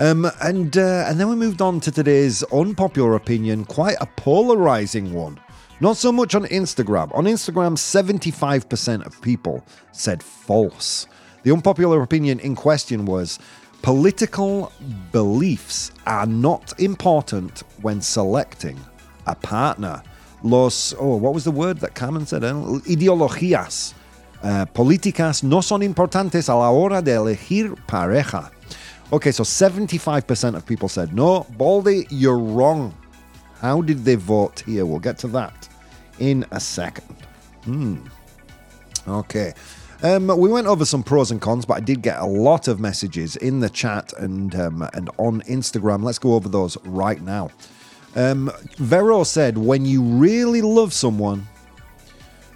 [0.00, 5.12] Um, and uh, and then we moved on to today's unpopular opinion, quite a polarizing
[5.12, 5.38] one.
[5.80, 7.12] Not so much on Instagram.
[7.16, 11.08] On Instagram, 75% of people said false.
[11.42, 13.40] The unpopular opinion in question was
[13.82, 14.72] political
[15.10, 18.78] beliefs are not important when selecting
[19.26, 20.02] a partner.
[20.42, 22.42] Los, oh, what was the word that Carmen said?
[22.42, 22.52] Eh?
[22.52, 23.94] Ideologías
[24.42, 28.50] uh, políticas no son importantes a la hora de elegir pareja.
[29.12, 31.46] Okay, so 75% of people said no.
[31.56, 32.94] Baldy, you're wrong.
[33.60, 34.84] How did they vote here?
[34.84, 35.68] We'll get to that
[36.18, 37.16] in a second.
[37.64, 37.98] Hmm.
[39.06, 39.52] Okay.
[40.02, 42.80] Um, we went over some pros and cons, but I did get a lot of
[42.80, 46.02] messages in the chat and um, and on Instagram.
[46.02, 47.50] Let's go over those right now.
[48.14, 51.46] Um, Vero said, "When you really love someone,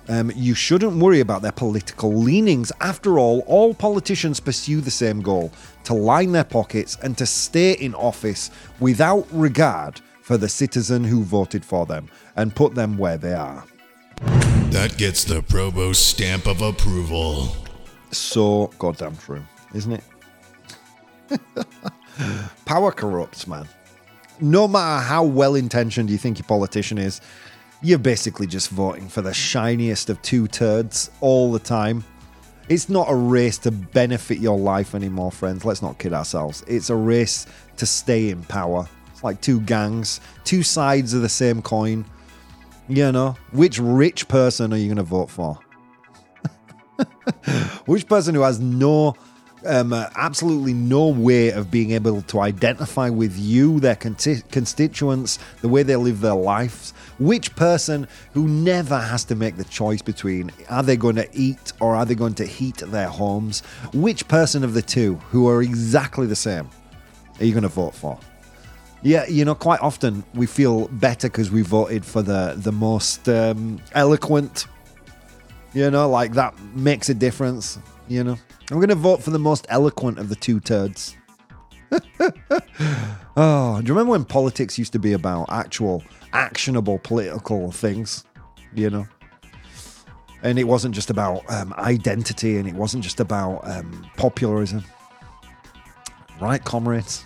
[0.09, 2.71] um, you shouldn't worry about their political leanings.
[2.81, 5.53] After all, all politicians pursue the same goal
[5.85, 11.23] to line their pockets and to stay in office without regard for the citizen who
[11.23, 13.65] voted for them and put them where they are.
[14.71, 17.57] That gets the ProBoh stamp of approval.
[18.13, 20.05] So goddamn true, isn't it?
[22.65, 23.69] Power corrupts, man.
[24.41, 27.21] No matter how well intentioned you think your politician is,
[27.83, 32.05] you're basically just voting for the shiniest of two turds all the time.
[32.69, 35.65] It's not a race to benefit your life anymore, friends.
[35.65, 36.65] Let's not kid ourselves.
[36.67, 37.47] It's a race
[37.77, 38.89] to stay in power.
[39.13, 42.05] It's like two gangs, two sides of the same coin.
[42.89, 45.59] You know, which rich person are you going to vote for?
[47.87, 49.17] which person who has no
[49.67, 55.39] um, uh, absolutely no way of being able to identify with you, their conti- constituents,
[55.61, 56.93] the way they live their lives.
[57.19, 61.73] Which person who never has to make the choice between are they going to eat
[61.81, 63.61] or are they going to heat their homes?
[63.93, 66.69] Which person of the two who are exactly the same
[67.39, 68.19] are you going to vote for?
[69.03, 73.29] Yeah, you know, quite often we feel better because we voted for the the most
[73.29, 74.67] um, eloquent.
[75.75, 77.79] You know, like that makes a difference.
[78.09, 78.39] You know,
[78.71, 81.17] I'm going to vote for the most eloquent of the two turds.
[83.37, 88.25] oh, do you remember when politics used to be about actual, actionable political things?
[88.75, 89.07] You know,
[90.43, 94.85] and it wasn't just about um, identity, and it wasn't just about um, popularism.
[96.41, 97.25] Right, comrades.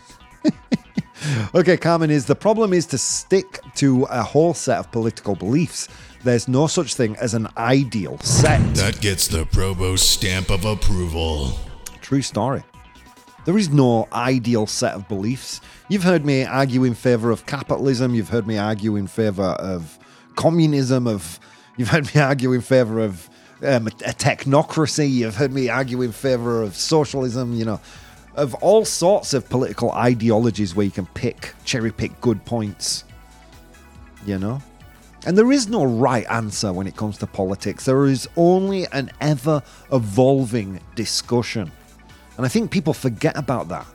[1.55, 5.89] Okay, Carmen is the problem is to stick to a whole set of political beliefs.
[6.23, 8.75] There's no such thing as an ideal set.
[8.75, 11.59] That gets the ProBoh stamp of approval.
[12.01, 12.63] True story.
[13.47, 15.61] There is no ideal set of beliefs.
[15.89, 18.15] You've heard me argue in favor of capitalism.
[18.15, 19.99] You've heard me argue in favor of
[20.37, 21.07] communism.
[21.07, 21.41] Of
[21.77, 23.31] you've heard me argue in favor of
[23.63, 25.11] um, a technocracy.
[25.11, 27.55] You've heard me argue in favor of socialism.
[27.55, 27.81] You know,
[28.35, 33.05] of all sorts of political ideologies where you can pick, cherry pick good points.
[34.27, 34.63] You know?
[35.27, 37.85] And there is no right answer when it comes to politics.
[37.85, 39.63] There is only an ever
[39.93, 41.71] evolving discussion.
[42.37, 43.87] And I think people forget about that.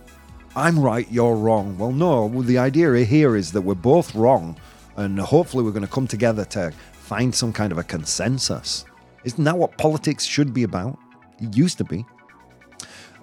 [0.56, 1.78] I'm right, you're wrong.
[1.78, 4.56] Well, no, well, the idea here is that we're both wrong,
[4.96, 8.86] and hopefully we're going to come together to find some kind of a consensus.
[9.24, 10.98] Isn't that what politics should be about?
[11.42, 12.06] It used to be.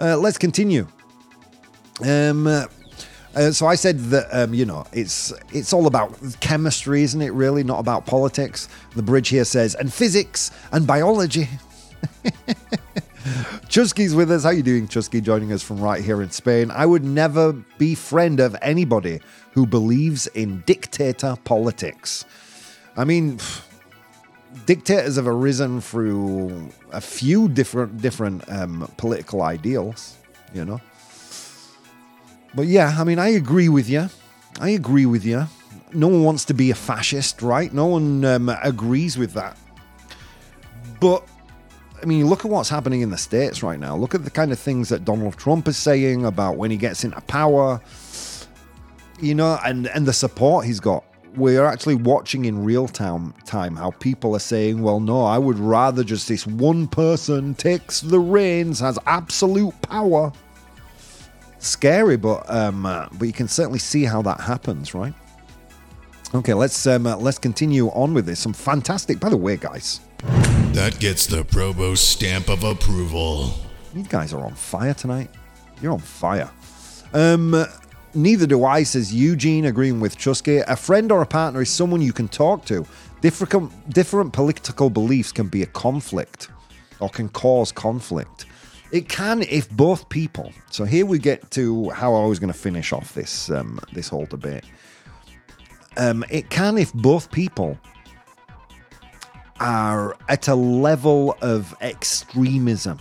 [0.01, 0.87] Uh, let's continue.
[2.05, 2.47] Um,
[3.35, 7.33] uh, so I said that um, you know it's it's all about chemistry, isn't it?
[7.33, 8.69] Really, not about politics.
[8.95, 11.49] The bridge here says and physics and biology.
[13.69, 14.45] Chusky's with us.
[14.45, 15.21] How you doing, Chusky?
[15.21, 16.71] Joining us from right here in Spain.
[16.71, 19.21] I would never be friend of anybody
[19.53, 22.25] who believes in dictator politics.
[22.97, 23.39] I mean,
[24.67, 30.17] dictators have arisen through a few different different um, political ideals.
[30.53, 30.81] You know.
[32.55, 34.09] But yeah, I mean, I agree with you.
[34.61, 35.47] I agree with you.
[35.95, 37.73] No one wants to be a fascist, right?
[37.73, 39.57] No one um, agrees with that.
[41.01, 41.27] But
[42.03, 43.97] I mean, look at what's happening in the States right now.
[43.97, 47.05] Look at the kind of things that Donald Trump is saying about when he gets
[47.05, 47.81] into power,
[49.21, 51.05] you know, and, and the support he's got.
[51.37, 55.59] We're actually watching in real time, time how people are saying, well, no, I would
[55.59, 60.33] rather just this one person takes the reins, has absolute power.
[61.63, 65.15] Scary, but um, uh, but you can certainly see how that happens, right?
[66.35, 68.41] Okay, let's um, uh, let's continue on with this.
[68.41, 70.01] Some fantastic, by the way, guys.
[70.73, 73.55] That gets the ProBoh stamp of approval.
[73.95, 75.31] You guys are on fire tonight.
[75.81, 76.51] You're on fire.
[77.13, 77.65] Um,
[78.15, 80.59] neither do I, says Eugene, agreeing with Chusky.
[80.59, 82.87] A friend or a partner is someone you can talk to.
[83.21, 86.49] Different, different political beliefs can be a conflict
[86.99, 88.47] or can cause conflict.
[88.93, 90.53] It can if both people.
[90.71, 94.09] So here we get to how I was going to finish off this um, this
[94.09, 94.65] whole debate.
[95.97, 97.79] Um, it can if both people
[99.61, 102.99] are at a level of extremism,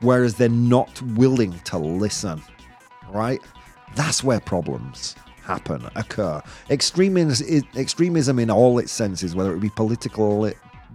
[0.00, 2.42] whereas they're not willing to listen,
[3.10, 3.42] right?
[3.94, 6.42] That's where problems happen, occur.
[6.70, 10.50] Extremism, extremism in all its senses, whether it be political,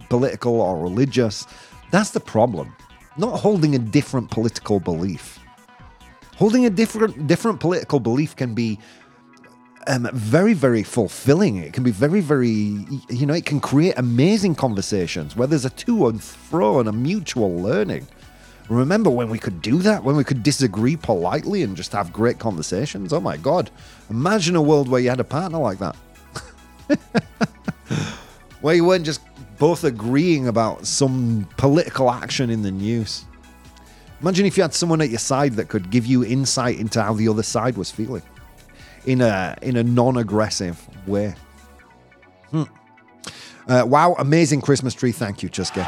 [0.08, 1.46] political or religious,
[1.90, 2.74] that's the problem.
[3.16, 5.38] Not holding a different political belief.
[6.36, 8.78] Holding a different different political belief can be
[9.86, 11.58] um, very, very fulfilling.
[11.58, 12.48] It can be very, very,
[13.08, 16.92] you know, it can create amazing conversations where there's a to and fro and a
[16.92, 18.06] mutual learning.
[18.68, 20.04] Remember when we could do that?
[20.04, 23.12] When we could disagree politely and just have great conversations?
[23.12, 23.70] Oh my God.
[24.08, 25.96] Imagine a world where you had a partner like that.
[28.62, 29.20] where you weren't just
[29.58, 33.24] both agreeing about some political action in the news.
[34.20, 37.12] Imagine if you had someone at your side that could give you insight into how
[37.12, 38.22] the other side was feeling
[39.06, 41.34] in a in a non-aggressive way.
[42.50, 42.62] Hmm.
[43.68, 45.12] Uh, wow, amazing Christmas tree!
[45.12, 45.86] Thank you, Chuska.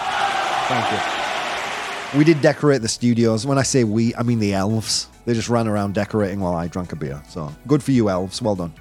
[0.69, 2.19] Thank you.
[2.19, 3.47] We did decorate the studios.
[3.47, 5.09] When I say we, I mean the elves.
[5.25, 7.23] They just ran around decorating while I drank a beer.
[7.29, 8.41] So good for you, elves.
[8.41, 8.73] Well done.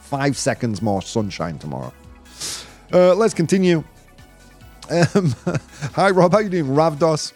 [0.00, 1.92] Five seconds more sunshine tomorrow.
[2.92, 3.82] Uh, let's continue.
[4.90, 5.34] Um,
[5.94, 6.32] hi, Rob.
[6.32, 7.32] How you doing, Ravdos?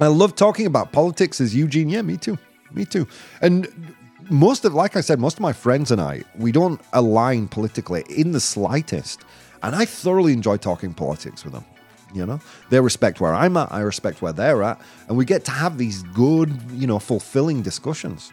[0.00, 1.40] I love talking about politics.
[1.40, 2.38] As Eugene, yeah, me too,
[2.72, 3.06] me too.
[3.40, 3.94] And
[4.30, 8.04] most of, like I said, most of my friends and I, we don't align politically
[8.08, 9.22] in the slightest.
[9.62, 11.64] And I thoroughly enjoy talking politics with them.
[12.14, 12.40] You know,
[12.70, 15.76] they respect where I'm at, I respect where they're at, and we get to have
[15.76, 18.32] these good, you know, fulfilling discussions.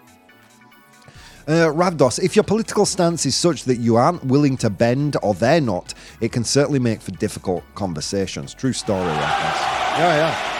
[1.47, 5.35] Uh, Ravdos, if your political stance is such that you aren't willing to bend or
[5.35, 8.53] they're not, it can certainly make for difficult conversations.
[8.53, 9.61] True story, Ravdos.
[9.97, 10.51] Yeah, yeah.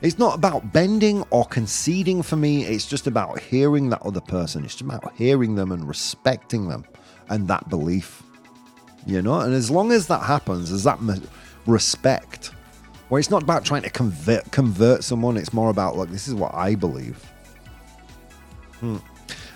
[0.00, 2.64] It's not about bending or conceding for me.
[2.64, 4.64] It's just about hearing that other person.
[4.64, 6.84] It's just about hearing them and respecting them
[7.28, 8.22] and that belief.
[9.06, 9.40] You know?
[9.40, 10.98] And as long as that happens, there's that
[11.66, 12.52] respect.
[13.08, 16.34] Where it's not about trying to convert, convert someone, it's more about, like, this is
[16.34, 17.22] what I believe.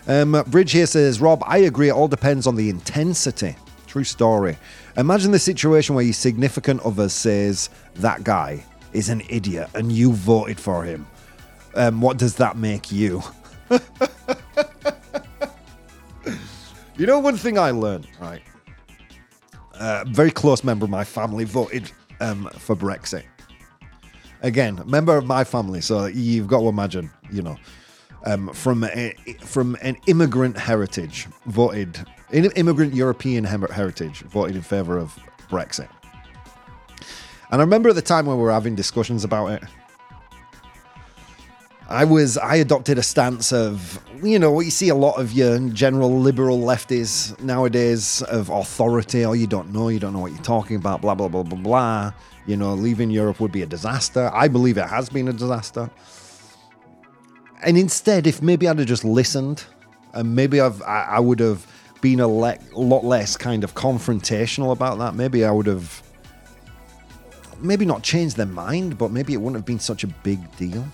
[0.06, 1.88] Um, Bridge here says, Rob, I agree.
[1.88, 3.56] It all depends on the intensity.
[3.86, 4.56] True story.
[4.96, 10.12] Imagine the situation where your significant other says, that guy is an idiot and you
[10.12, 11.06] voted for him.
[11.74, 13.22] Um, what does that make you?
[16.96, 18.42] you know, one thing I learned, right?
[19.74, 21.90] Uh, a very close member of my family voted
[22.20, 23.24] um, for Brexit.
[24.42, 27.56] Again, member of my family, so you've got to imagine, you know,
[28.24, 34.98] um, from a, from an immigrant heritage, voted in immigrant European heritage, voted in favour
[34.98, 35.18] of
[35.50, 35.88] Brexit.
[37.50, 39.62] And I remember at the time when we were having discussions about it,
[41.88, 45.32] I was I adopted a stance of you know what you see a lot of
[45.32, 49.26] your general liberal lefties nowadays of authority.
[49.26, 51.02] Oh, you don't know, you don't know what you're talking about.
[51.02, 52.12] Blah blah blah blah blah.
[52.46, 54.30] You know, leaving Europe would be a disaster.
[54.32, 55.90] I believe it has been a disaster.
[57.62, 59.64] And instead, if maybe I'd have just listened,
[60.14, 61.66] and maybe I've I, I would have
[62.00, 65.14] been a le- lot less kind of confrontational about that.
[65.14, 66.02] Maybe I would have
[67.60, 70.84] maybe not changed their mind, but maybe it wouldn't have been such a big deal.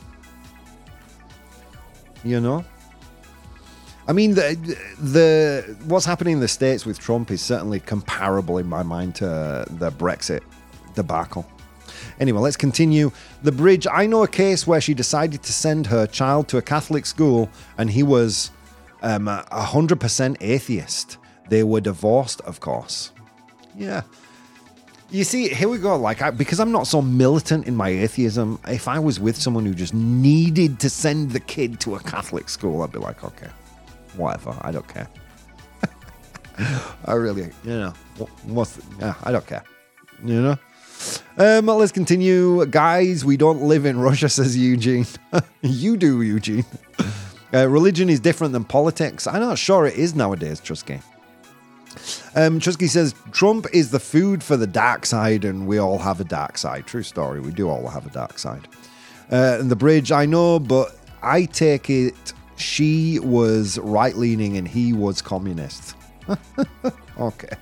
[2.25, 2.65] You know?
[4.07, 4.57] I mean, the,
[5.01, 9.67] the what's happening in the states with Trump is certainly comparable in my mind to
[9.71, 10.41] the Brexit
[10.95, 11.47] debacle.
[12.21, 13.11] Anyway, let's continue.
[13.43, 13.87] The bridge.
[13.91, 17.49] I know a case where she decided to send her child to a Catholic school,
[17.77, 18.51] and he was
[19.03, 21.19] um, a hundred percent atheist.
[21.49, 23.13] They were divorced, of course.
[23.77, 24.03] Yeah,
[25.11, 25.97] you see, here we go.
[25.97, 29.65] Like, I, because I'm not so militant in my atheism, if I was with someone
[29.65, 33.49] who just needed to send the kid to a Catholic school, I'd be like, okay,
[34.17, 34.55] whatever.
[34.61, 35.09] I don't care.
[37.07, 37.95] I really, you know,
[38.45, 39.65] what's, yeah, I don't care.
[40.23, 40.59] You know?
[41.37, 42.67] Um, let's continue.
[42.67, 45.07] Guys, we don't live in Russia, says Eugene.
[45.63, 46.65] you do, Eugene.
[47.51, 49.27] Uh, religion is different than politics.
[49.27, 51.01] I'm not sure it is nowadays, Trusky.
[52.35, 56.21] Um, Trusky says Trump is the food for the dark side, and we all have
[56.21, 56.87] a dark side.
[56.87, 57.41] True story.
[57.41, 58.69] We do all have a dark side.
[59.33, 64.67] Uh, and the bridge, I know, but I take it she was right leaning and
[64.67, 65.95] he was communist.
[67.19, 67.57] okay.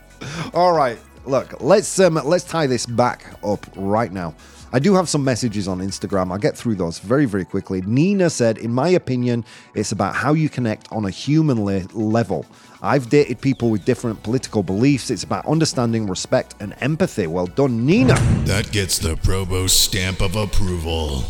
[0.55, 0.99] All right.
[1.27, 4.35] Look, let's um, let's tie this back up right now.
[4.73, 6.33] I do have some messages on Instagram.
[6.33, 7.81] I'll get through those very, very quickly.
[7.83, 12.45] Nina said, In my opinion, it's about how you connect on a human le- level.
[12.83, 15.11] I've dated people with different political beliefs.
[15.11, 17.27] It's about understanding, respect, and empathy.
[17.27, 18.15] Well done, Nina.
[18.45, 21.25] That gets the ProBoh stamp of approval.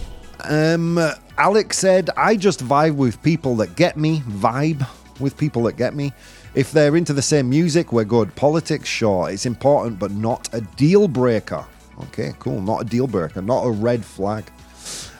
[0.44, 0.98] Um,
[1.38, 4.20] Alex said, I just vibe with people that get me.
[4.20, 4.86] Vibe
[5.20, 6.12] with people that get me.
[6.56, 8.34] If they're into the same music, we're good.
[8.34, 11.66] Politics, sure, it's important, but not a deal breaker.
[12.04, 12.62] Okay, cool.
[12.62, 14.50] Not a deal breaker, not a red flag.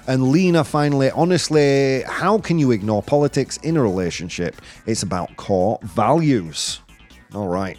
[0.07, 4.63] And Lena finally, honestly, how can you ignore politics in a relationship?
[4.87, 6.81] It's about core values.
[7.35, 7.77] All right.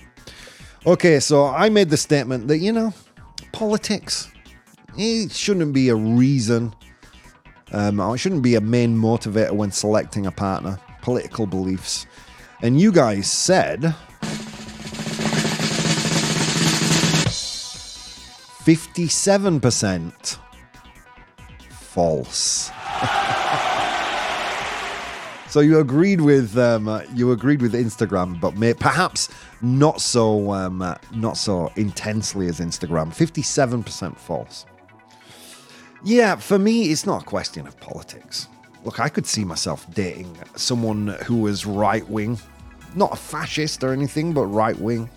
[0.86, 2.94] Okay, so I made the statement that, you know,
[3.54, 4.30] politics,
[4.98, 6.76] it shouldn't be a reason,
[7.72, 10.80] um, it shouldn't be a main motivator when selecting a partner.
[11.02, 12.06] Political beliefs.
[12.62, 13.96] And you guys said
[18.68, 20.38] 57%
[21.70, 22.72] false.
[25.52, 29.30] so you agreed with um, uh, you agreed with Instagram, but may, perhaps
[29.62, 33.08] not so um, uh, not so intensely as Instagram.
[33.14, 34.66] 57% false.
[36.04, 38.48] Yeah, for me, it's not a question of politics.
[38.88, 42.40] Look, I could see myself dating someone who was right wing,
[42.96, 45.10] not a fascist or anything, but right wing,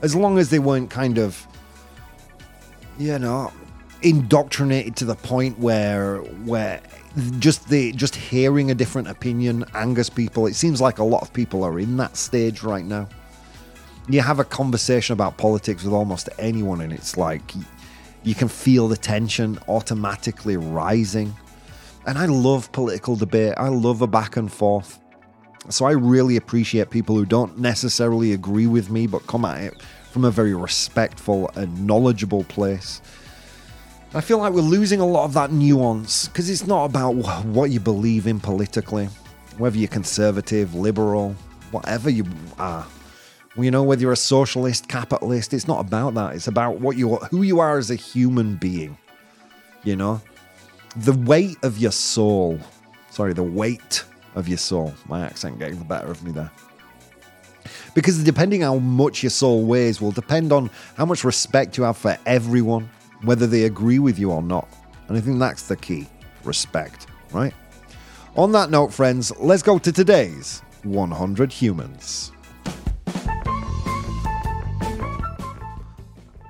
[0.00, 1.44] as long as they weren't kind of
[3.00, 3.50] you know,
[4.02, 6.80] indoctrinated to the point where where
[7.40, 10.46] just the just hearing a different opinion angers people.
[10.46, 13.08] It seems like a lot of people are in that stage right now.
[14.08, 17.42] You have a conversation about politics with almost anyone, and it's like
[18.22, 21.34] you can feel the tension automatically rising.
[22.06, 23.54] And I love political debate.
[23.56, 24.98] I love a back and forth.
[25.68, 29.82] So I really appreciate people who don't necessarily agree with me, but come at it
[30.10, 33.02] from a very respectful and knowledgeable place.
[34.12, 37.70] I feel like we're losing a lot of that nuance because it's not about what
[37.70, 39.06] you believe in politically,
[39.58, 41.36] whether you're conservative, liberal,
[41.70, 42.24] whatever you
[42.58, 42.86] are.
[43.56, 46.34] You know, whether you're a socialist, capitalist, it's not about that.
[46.34, 48.96] It's about what you who you are as a human being.
[49.84, 50.20] You know,
[50.96, 52.58] the weight of your soul.
[53.10, 54.94] Sorry, the weight of your soul.
[55.06, 56.50] My accent getting the better of me there.
[57.94, 61.96] Because depending how much your soul weighs will depend on how much respect you have
[61.96, 62.88] for everyone,
[63.22, 64.68] whether they agree with you or not.
[65.08, 66.06] And I think that's the key
[66.44, 67.52] respect, right?
[68.36, 72.32] On that note, friends, let's go to today's 100 Humans.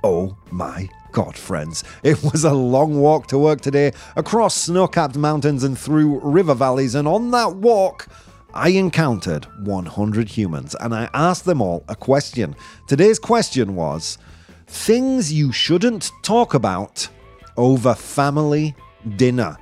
[0.03, 1.83] Oh my God, friends.
[2.03, 6.53] It was a long walk to work today across snow capped mountains and through river
[6.53, 6.95] valleys.
[6.95, 8.07] And on that walk,
[8.53, 12.55] I encountered 100 humans and I asked them all a question.
[12.87, 14.17] Today's question was
[14.67, 17.07] things you shouldn't talk about
[17.57, 18.75] over family
[19.15, 19.57] dinner.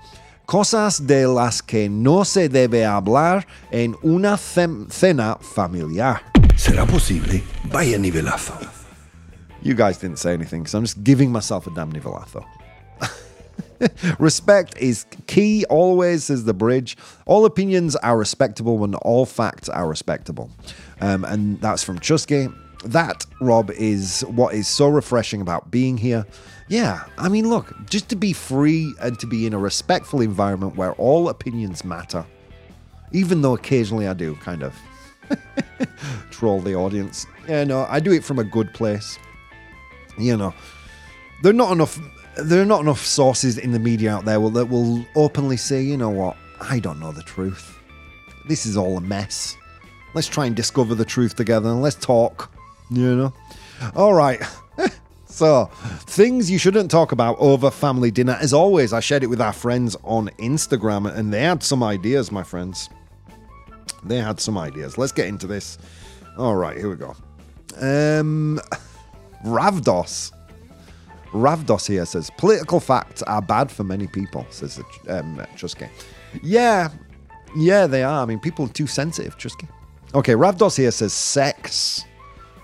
[0.47, 6.21] Cosas de las que no se debe hablar en una cena familiar.
[6.55, 7.43] ¿Será posible?
[7.71, 8.78] Vaya nivelazo.
[9.61, 12.45] You guys didn't say anything so I'm just giving myself a damn nivelazo.
[14.19, 16.97] Respect is key always, says the bridge.
[17.25, 20.49] All opinions are respectable when all facts are respectable.
[21.01, 22.47] Um, and that's from Chusky.
[22.85, 26.25] That, Rob, is what is so refreshing about being here.
[26.69, 30.75] Yeah, I mean, look, just to be free and to be in a respectful environment
[30.75, 32.25] where all opinions matter,
[33.11, 34.75] even though occasionally I do kind of
[36.31, 37.25] troll the audience.
[37.47, 39.17] Yeah, no, I do it from a good place
[40.19, 40.53] you know,
[41.41, 41.99] there are not enough.
[42.37, 45.97] There are not enough sources in the media out there that will openly say, you
[45.97, 47.77] know what, I don't know the truth.
[48.47, 49.57] This is all a mess.
[50.13, 52.51] Let's try and discover the truth together and let's talk.
[52.89, 53.33] You know.
[53.95, 54.41] All right.
[55.25, 55.65] so,
[56.05, 58.37] things you shouldn't talk about over family dinner.
[58.39, 62.31] As always, I shared it with our friends on Instagram, and they had some ideas,
[62.31, 62.89] my friends.
[64.03, 64.97] They had some ideas.
[64.97, 65.77] Let's get into this.
[66.37, 67.15] All right, here we go.
[67.79, 68.59] Um.
[69.43, 70.31] Ravdos.
[71.31, 75.87] Ravdos here says political facts are bad for many people, says um, Chusky.
[76.41, 76.89] Yeah,
[77.55, 78.23] yeah, they are.
[78.23, 79.67] I mean, people are too sensitive, Chusky.
[80.15, 82.05] Okay, Ravdos here says sex.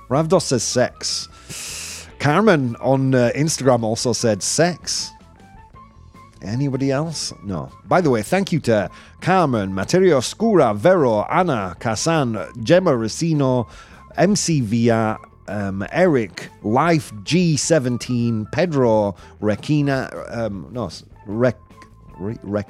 [0.09, 2.07] Ravdos says sex.
[2.19, 5.11] Carmen on uh, Instagram also said sex.
[6.41, 7.33] Anybody else?
[7.43, 7.71] No.
[7.85, 8.89] By the way, thank you to
[9.21, 13.67] Carmen, Materia Oscura, Vero, Anna, Casan, Gemma Racino,
[14.17, 15.17] MC Via,
[15.47, 20.89] um, Eric, Life G17, Pedro, Rekina, um, no,
[21.25, 21.55] Rek,
[22.17, 22.63] Re.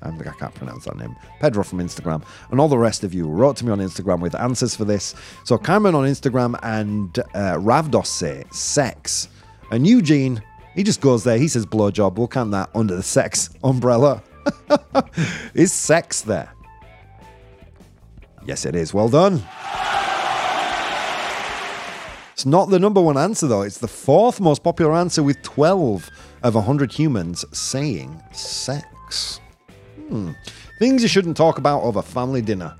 [0.00, 1.16] I can't pronounce that name.
[1.40, 4.34] Pedro from Instagram, and all the rest of you wrote to me on Instagram with
[4.36, 5.14] answers for this.
[5.44, 9.28] So Carmen on Instagram and uh, Ravdos say sex,
[9.72, 10.40] and Eugene
[10.78, 11.38] he just goes there.
[11.38, 12.14] He says blowjob.
[12.14, 14.22] We'll count that under the sex umbrella.
[15.54, 16.52] is sex there?
[18.46, 18.94] Yes, it is.
[18.94, 19.42] Well done.
[22.38, 23.62] It's not the number one answer, though.
[23.62, 26.08] It's the fourth most popular answer, with 12
[26.44, 29.40] of 100 humans saying sex.
[30.08, 30.30] Hmm.
[30.78, 32.76] Things you shouldn't talk about over family dinner.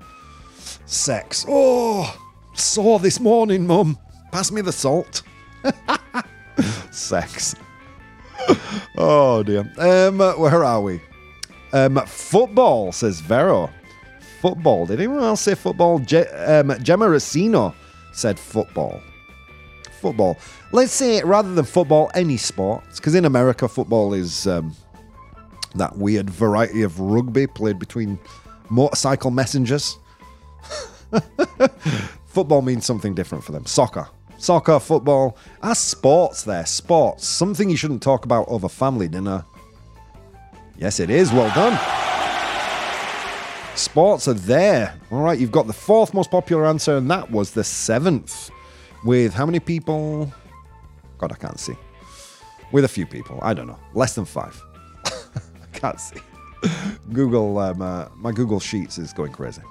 [0.85, 1.45] Sex.
[1.45, 2.17] Oh,
[2.53, 3.97] sore this morning, Mum.
[4.31, 5.23] Pass me the salt.
[6.91, 7.53] Sex.
[8.97, 9.69] oh, dear.
[9.77, 11.01] Um, where are we?
[11.73, 13.69] Um, football, says Vero.
[14.39, 14.85] Football.
[14.85, 15.99] Did anyone else say football?
[15.99, 17.75] Je- um, Gemma Racino
[18.13, 19.01] said football
[19.99, 20.37] football.
[20.71, 24.75] Let's say rather than football, any sports, because in America, football is um,
[25.75, 28.19] that weird variety of rugby played between
[28.69, 29.97] motorcycle messengers.
[32.25, 33.65] football means something different for them.
[33.65, 34.07] Soccer.
[34.37, 36.65] Soccer, football, as sports there.
[36.65, 37.27] Sports.
[37.27, 39.43] Something you shouldn't talk about over family dinner.
[40.77, 41.31] Yes, it is.
[41.33, 41.77] Well done.
[43.75, 44.93] Sports are there.
[45.11, 48.49] All right, you've got the fourth most popular answer, and that was the seventh
[49.03, 50.31] with how many people?
[51.17, 51.75] God, I can't see.
[52.71, 53.39] With a few people.
[53.41, 53.79] I don't know.
[53.93, 54.61] Less than five.
[55.05, 55.11] I
[55.73, 56.19] can't see.
[57.13, 59.61] Google, uh, my Google Sheets is going crazy.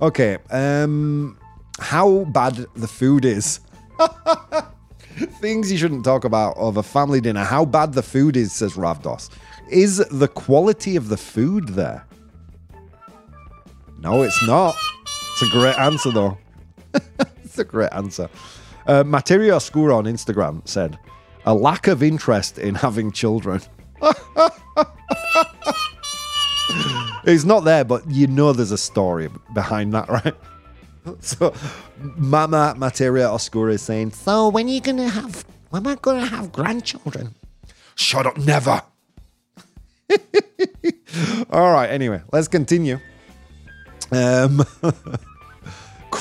[0.00, 0.38] Okay.
[0.50, 1.38] Um,
[1.78, 3.60] how bad the food is.
[5.40, 7.44] Things you shouldn't talk about of a family dinner.
[7.44, 9.30] How bad the food is, says Ravdos.
[9.70, 12.06] Is the quality of the food there?
[13.98, 14.74] No, it's not.
[15.32, 16.38] It's a great answer, though.
[17.52, 18.30] It's a great answer.
[18.86, 20.98] Uh, Materia Oscura on Instagram said,
[21.44, 23.60] a lack of interest in having children.
[27.24, 30.34] it's not there, but you know there's a story behind that, right?
[31.20, 31.52] So,
[31.98, 35.96] Mama Materia Oscura is saying, So, when are you going to have, when am I
[35.96, 37.34] going to have grandchildren?
[37.96, 38.80] Shut up, never.
[41.50, 43.00] All right, anyway, let's continue.
[44.12, 44.64] Um,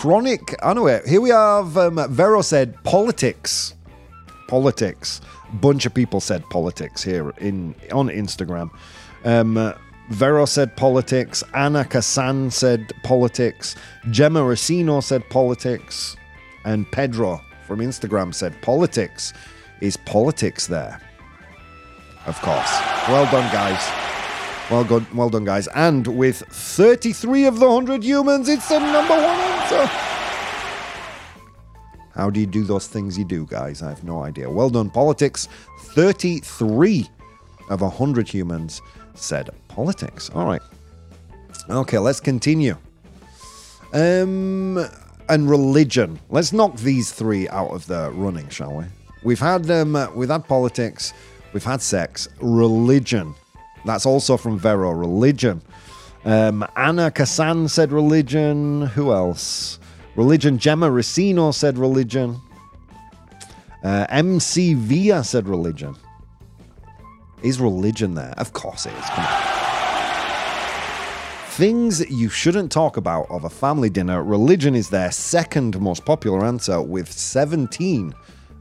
[0.02, 3.76] chronic, anyway, here we have um, Vero said politics.
[4.48, 5.22] Politics.
[5.54, 8.72] Bunch of people said politics here in on Instagram.
[9.26, 9.76] Um,
[10.10, 11.44] Vero said politics.
[11.54, 13.76] Anna Kasan said politics.
[14.10, 16.16] Gemma Racino said politics.
[16.66, 19.34] And Pedro from Instagram said politics.
[19.82, 21.00] Is politics there?
[22.26, 22.72] Of course.
[23.08, 24.11] Well done, guys.
[24.72, 25.68] Well done, well done, guys.
[25.76, 29.86] And with 33 of the 100 humans, it's the number one answer.
[32.16, 33.82] How do you do those things you do, guys?
[33.82, 34.50] I have no idea.
[34.50, 35.50] Well done, politics.
[35.80, 37.06] 33
[37.70, 38.82] of 100 humans
[39.14, 40.30] said politics.
[40.30, 40.62] All right.
[41.70, 42.78] Okay, let's continue.
[43.94, 44.88] Um,
[45.28, 46.18] and religion.
[46.30, 48.86] Let's knock these three out of the running, shall we?
[49.24, 51.12] We've had um, we've had politics,
[51.52, 53.36] we've had sex, religion.
[53.86, 54.92] That's also from Vero.
[54.92, 55.62] Religion.
[56.24, 58.84] Um, Anna Kasan said religion.
[58.88, 59.80] Who else?
[60.16, 60.58] Religion.
[60.58, 62.40] Gemma Racino said religion.
[63.84, 65.96] Uh, MC Via said religion.
[67.42, 68.34] Is religion there?
[68.38, 69.06] Of course it is.
[71.56, 74.24] Things you shouldn't talk about of a family dinner.
[74.24, 78.14] Religion is their second most popular answer, with 17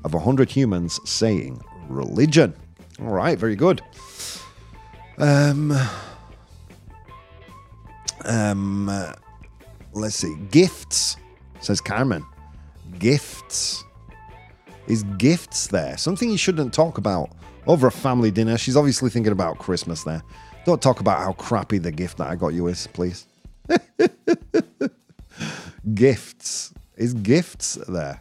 [0.05, 2.55] of 100 humans saying religion.
[3.01, 3.83] All right, very good.
[5.21, 5.79] Um,
[8.25, 9.13] um, uh,
[9.93, 10.35] let's see.
[10.51, 11.17] Gifts,
[11.61, 12.25] says Carmen.
[12.99, 13.85] Gifts.
[14.87, 15.97] Is gifts there?
[15.99, 17.31] Something you shouldn't talk about
[17.67, 18.57] over a family dinner.
[18.57, 20.23] She's obviously thinking about Christmas there.
[20.65, 23.27] Don't talk about how crappy the gift that I got you is, please.
[25.95, 26.73] gifts.
[26.97, 28.21] Is gifts there?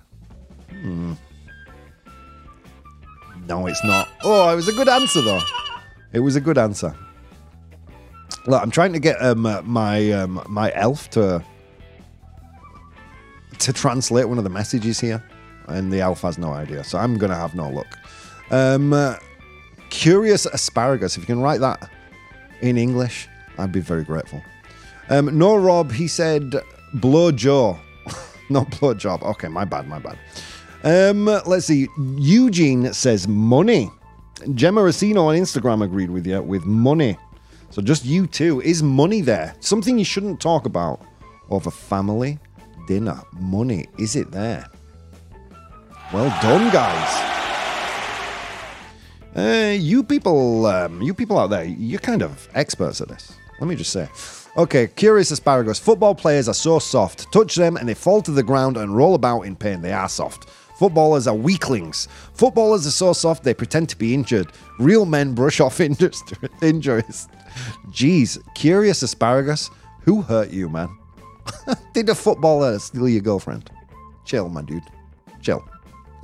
[0.69, 1.13] Hmm.
[3.47, 4.09] No, it's not.
[4.23, 5.41] Oh, it was a good answer, though.
[6.11, 6.95] It was a good answer.
[8.47, 11.43] Look, I'm trying to get um, uh, my um, my elf to
[13.59, 15.23] to translate one of the messages here,
[15.67, 17.97] and the elf has no idea, so I'm gonna have no luck.
[18.49, 19.17] Um, uh,
[19.89, 21.17] curious asparagus.
[21.17, 21.89] If you can write that
[22.61, 24.41] in English, I'd be very grateful.
[25.09, 25.91] Um, no, Rob.
[25.91, 26.55] He said
[26.93, 27.77] blow jaw,
[28.49, 29.21] not blow job.
[29.23, 30.17] Okay, my bad, my bad.
[30.83, 31.87] Um, let's see.
[32.17, 33.91] Eugene says money.
[34.55, 37.17] Gemma Racino on Instagram agreed with you with money.
[37.69, 38.61] So just you two.
[38.61, 39.53] Is money there?
[39.59, 41.01] Something you shouldn't talk about
[41.49, 42.39] over family
[42.87, 43.21] dinner.
[43.39, 43.87] Money.
[43.97, 44.65] Is it there?
[46.11, 47.25] Well done, guys.
[49.35, 53.31] Uh, you people, um, you people out there, you're kind of experts at this.
[53.59, 54.09] Let me just say.
[54.57, 55.77] Okay, curious asparagus.
[55.79, 57.31] Football players are so soft.
[57.31, 59.81] Touch them and they fall to the ground and roll about in pain.
[59.81, 60.49] They are soft.
[60.79, 62.07] Footballers are weaklings.
[62.33, 64.47] Footballers are so soft they pretend to be injured.
[64.79, 67.27] Real men brush off injuries.
[67.89, 69.69] Jeez, curious asparagus.
[70.03, 70.87] Who hurt you, man?
[71.93, 73.69] Did a footballer steal your girlfriend?
[74.23, 74.81] Chill, my dude.
[75.41, 75.67] Chill.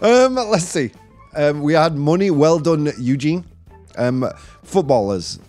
[0.00, 0.92] um, let's see.
[1.34, 2.30] Um, we had money.
[2.30, 3.44] Well done, Eugene.
[3.96, 4.30] Um,
[4.62, 5.40] footballers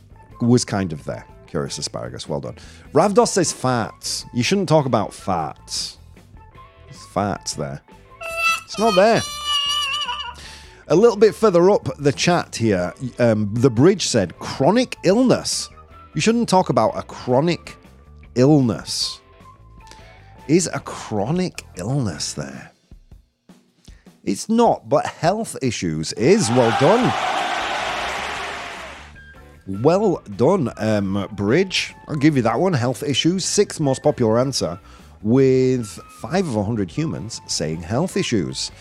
[0.41, 1.23] was kind of there.
[1.45, 2.27] Curious asparagus.
[2.27, 2.55] Well done.
[2.93, 4.25] Ravdos says farts.
[4.33, 5.97] You shouldn't talk about farts.
[6.95, 7.81] Farts there.
[8.63, 9.21] It's not there.
[10.87, 15.69] A little bit further up the chat here, um, the bridge said chronic illness.
[16.13, 17.75] You shouldn't talk about a chronic
[18.35, 19.19] illness.
[20.47, 22.71] Is a chronic illness there?
[24.23, 26.49] It's not, but health issues is.
[26.49, 27.13] Well done.
[29.67, 31.95] Well done, um, Bridge.
[32.07, 32.73] I'll give you that one.
[32.73, 34.79] Health issues, sixth most popular answer,
[35.25, 38.71] with five of 100 humans saying health issues.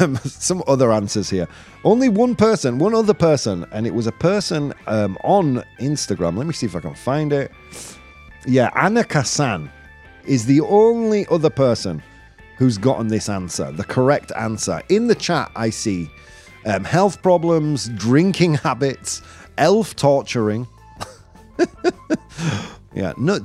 [0.00, 1.46] Um, some other answers here.
[1.84, 6.36] Only one person, one other person, and it was a person um, on Instagram.
[6.36, 7.52] Let me see if I can find it.
[8.46, 9.70] Yeah, Anna Kasan
[10.26, 12.02] is the only other person
[12.58, 14.82] who's gotten this answer, the correct answer.
[14.88, 16.10] In the chat, I see
[16.66, 19.22] um, health problems, drinking habits,
[19.56, 20.66] elf torturing.
[22.94, 23.38] yeah, no,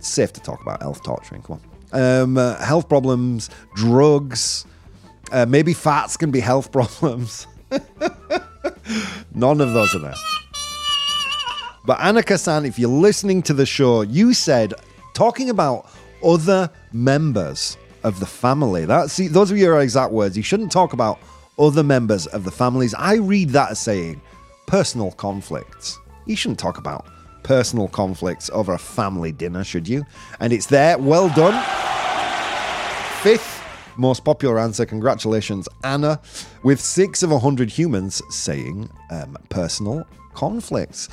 [0.00, 1.42] safe to talk about elf torturing.
[1.42, 1.60] Come
[1.92, 2.22] on.
[2.22, 4.64] Um, uh, health problems, drugs,
[5.32, 7.46] uh, maybe fats can be health problems.
[9.34, 10.14] None of those are there.
[11.84, 14.74] But Anna Kasan, if you're listening to the show, you said
[15.14, 15.90] talking about
[16.24, 18.84] other members of the family.
[18.84, 20.36] That's those are your exact words.
[20.36, 21.18] You shouldn't talk about
[21.58, 22.94] other members of the families.
[22.94, 24.20] I read that as saying
[24.66, 25.98] personal conflicts.
[26.26, 27.06] You shouldn't talk about
[27.42, 30.04] personal conflicts over a family dinner, should you?
[30.40, 30.98] And it's there.
[30.98, 31.62] Well done.
[33.22, 33.60] Fifth
[33.96, 36.20] Most popular answer, congratulations, Anna,
[36.62, 41.08] with six of 100 humans saying um, personal conflicts.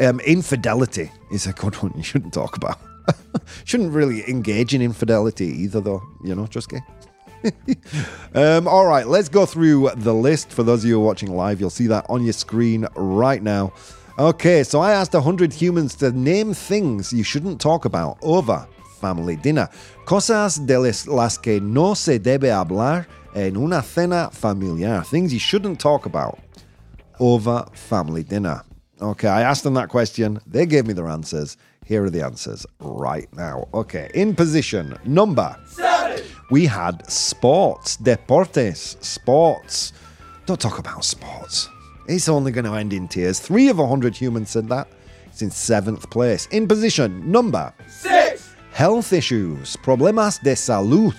[0.00, 2.78] Um, infidelity is a good one you shouldn't talk about.
[3.64, 6.80] shouldn't really engage in infidelity either, though, you know, just gay.
[8.34, 10.50] um, all right, let's go through the list.
[10.50, 13.72] For those of you watching live, you'll see that on your screen right now.
[14.20, 18.68] Okay, so I asked 100 humans to name things you shouldn't talk about over
[19.00, 19.66] family dinner.
[20.04, 25.02] Cosas de las que no se debe hablar en una cena familiar.
[25.04, 26.38] Things you shouldn't talk about
[27.18, 28.62] over family dinner.
[29.00, 30.38] Okay, I asked them that question.
[30.46, 31.56] They gave me their answers.
[31.86, 33.68] Here are the answers right now.
[33.72, 39.94] Okay, in position number seven, we had sports, deportes, sports.
[40.44, 41.70] Don't talk about sports.
[42.10, 43.38] It's only going to end in tears.
[43.38, 44.88] Three of a 100 humans said that.
[45.26, 46.46] It's in seventh place.
[46.46, 51.14] In position number six, health issues, problemas de salud.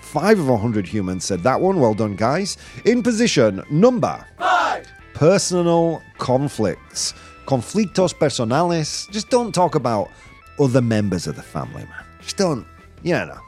[0.00, 1.78] Five of a 100 humans said that one.
[1.78, 2.56] Well done, guys.
[2.84, 7.14] In position number five, personal conflicts,
[7.46, 9.08] conflictos personales.
[9.12, 10.10] Just don't talk about
[10.58, 12.04] other members of the family, man.
[12.22, 12.66] Just don't,
[13.04, 13.38] you know,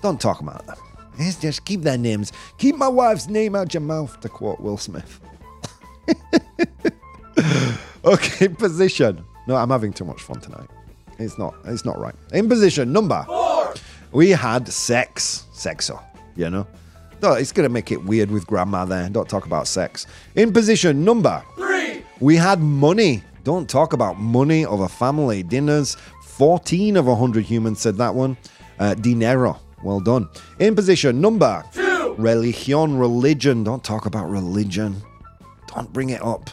[0.00, 0.78] don't talk about them.
[1.18, 2.32] It's just keep their names.
[2.56, 5.20] Keep my wife's name out your mouth, to quote Will Smith.
[8.04, 9.24] okay, position.
[9.46, 10.68] No, I'm having too much fun tonight.
[11.18, 11.54] It's not.
[11.64, 12.14] It's not right.
[12.32, 13.74] In position number four,
[14.12, 16.02] we had sex, sexo.
[16.36, 16.66] You know,
[17.22, 19.08] no, it's gonna make it weird with grandma there.
[19.08, 20.06] Don't talk about sex.
[20.34, 23.22] In position number three, we had money.
[23.44, 25.96] Don't talk about money over family dinners.
[26.22, 28.36] 14 of 100 humans said that one.
[28.78, 29.58] Uh, dinero.
[29.82, 30.28] Well done.
[30.58, 33.64] In position number two, religion, religion.
[33.64, 35.00] Don't talk about religion.
[35.76, 36.48] Don't bring it up.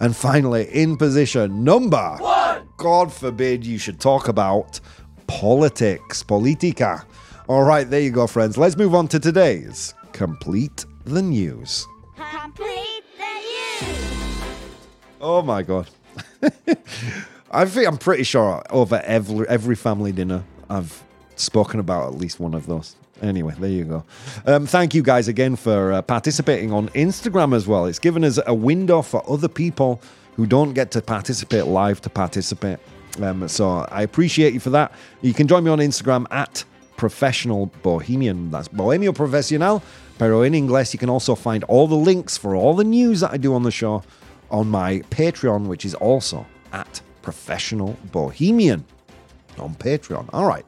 [0.00, 4.80] And finally, in position number one, God forbid you should talk about
[5.28, 7.04] politics, politica.
[7.46, 8.58] All right, there you go, friends.
[8.58, 11.86] Let's move on to today's Complete the News.
[12.16, 14.42] Complete the news.
[15.20, 15.88] Oh my God.
[17.52, 21.04] I think I'm pretty sure over every, every family dinner I've
[21.36, 22.96] spoken about at least one of those.
[23.22, 24.04] Anyway, there you go.
[24.46, 27.86] Um, thank you guys again for uh, participating on Instagram as well.
[27.86, 30.00] It's given us a window for other people
[30.36, 32.78] who don't get to participate live to participate.
[33.20, 34.92] Um, so I appreciate you for that.
[35.20, 36.64] You can join me on Instagram at
[36.96, 38.50] professional bohemian.
[38.50, 39.82] That's bohemio profesional.
[40.18, 43.32] Pero in English, you can also find all the links for all the news that
[43.32, 44.02] I do on the show
[44.50, 48.84] on my Patreon, which is also at professional bohemian
[49.58, 50.28] on Patreon.
[50.32, 50.64] All right.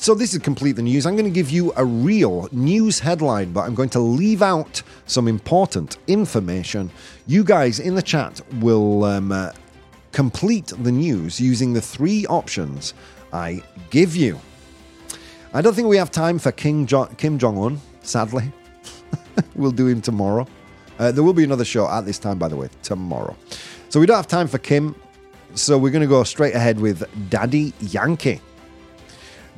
[0.00, 1.06] So this is complete the news.
[1.06, 4.80] I'm going to give you a real news headline, but I'm going to leave out
[5.06, 6.92] some important information.
[7.26, 9.50] You guys in the chat will um, uh,
[10.12, 12.94] complete the news using the three options
[13.32, 14.40] I give you.
[15.52, 18.52] I don't think we have time for King jo- Kim Jong Un, sadly.
[19.56, 20.46] we'll do him tomorrow.
[21.00, 23.36] Uh, there will be another show at this time, by the way, tomorrow.
[23.88, 24.94] So we don't have time for Kim.
[25.54, 28.40] So we're going to go straight ahead with Daddy Yankee.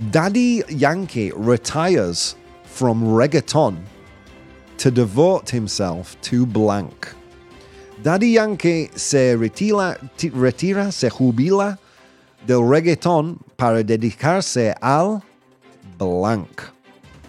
[0.08, 2.34] Daddy Yankee retires
[2.64, 3.82] from reggaeton
[4.78, 7.14] to devote himself to blank.
[8.02, 11.78] Daddy Yankee se retira, retira, se jubila
[12.46, 15.22] del reggaeton para dedicarse al
[15.98, 16.64] blank.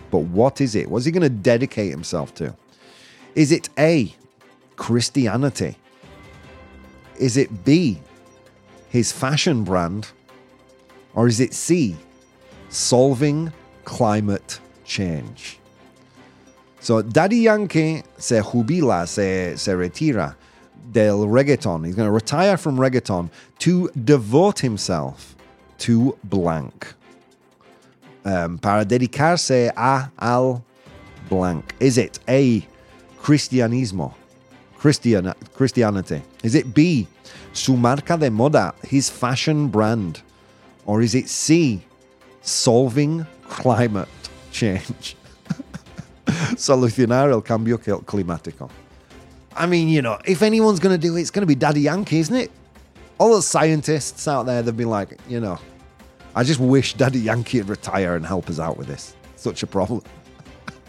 [0.10, 0.90] But what is it?
[0.90, 2.56] What's he going to dedicate himself to?
[3.36, 4.16] Is it A,
[4.78, 5.76] Christianity?
[7.20, 8.00] Is it B,
[8.88, 10.12] his fashion brand?
[11.14, 11.98] Or is it C,
[12.72, 13.52] solving
[13.86, 15.60] climate change?
[16.80, 20.36] So Daddy Yankee se jubila, se, se retira
[20.92, 21.86] del reggaeton.
[21.86, 25.36] He's going to retire from reggaeton to devote himself
[25.80, 26.94] to blank.
[28.26, 30.64] Um, para dedicarse a al
[31.30, 31.76] blank.
[31.80, 32.66] Is it A,
[33.20, 34.14] cristianismo?
[34.78, 36.24] Christian, Christianity?
[36.44, 37.08] Is it B,
[37.54, 40.22] su marca de moda, his fashion brand?
[40.86, 41.84] Or is it C,
[42.42, 44.10] solving climate
[44.52, 45.16] change?
[46.56, 48.70] Solucionar el cambio climático.
[49.56, 51.82] I mean, you know, if anyone's going to do it, it's going to be Daddy
[51.82, 52.52] Yankee, isn't it?
[53.18, 55.60] All the scientists out there, they've been like, you know,
[56.34, 59.16] I just wish Daddy Yankee would retire and help us out with this.
[59.36, 60.02] Such a problem.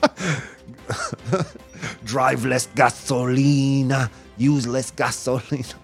[2.05, 5.75] Drive less gasolina, use less gasolina.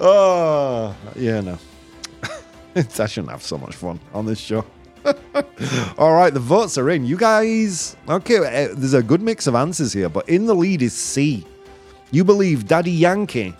[0.00, 1.58] oh, yeah, no.
[2.98, 4.64] I shouldn't have so much fun on this show.
[5.98, 7.04] All right, the votes are in.
[7.04, 10.82] You guys, okay, uh, there's a good mix of answers here, but in the lead
[10.82, 11.46] is C.
[12.10, 13.54] You believe Daddy Yankee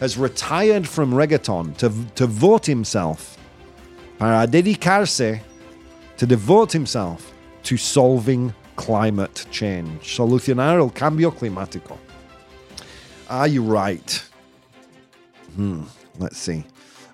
[0.00, 3.36] has retired from reggaeton to, to devote himself,
[4.18, 5.40] para dedicarse,
[6.16, 7.32] to devote himself
[7.64, 10.16] to solving climate change.
[10.16, 11.98] Solucionar el cambio climático.
[13.28, 14.22] Are you right?
[15.54, 15.82] Hmm,
[16.18, 16.64] let's see.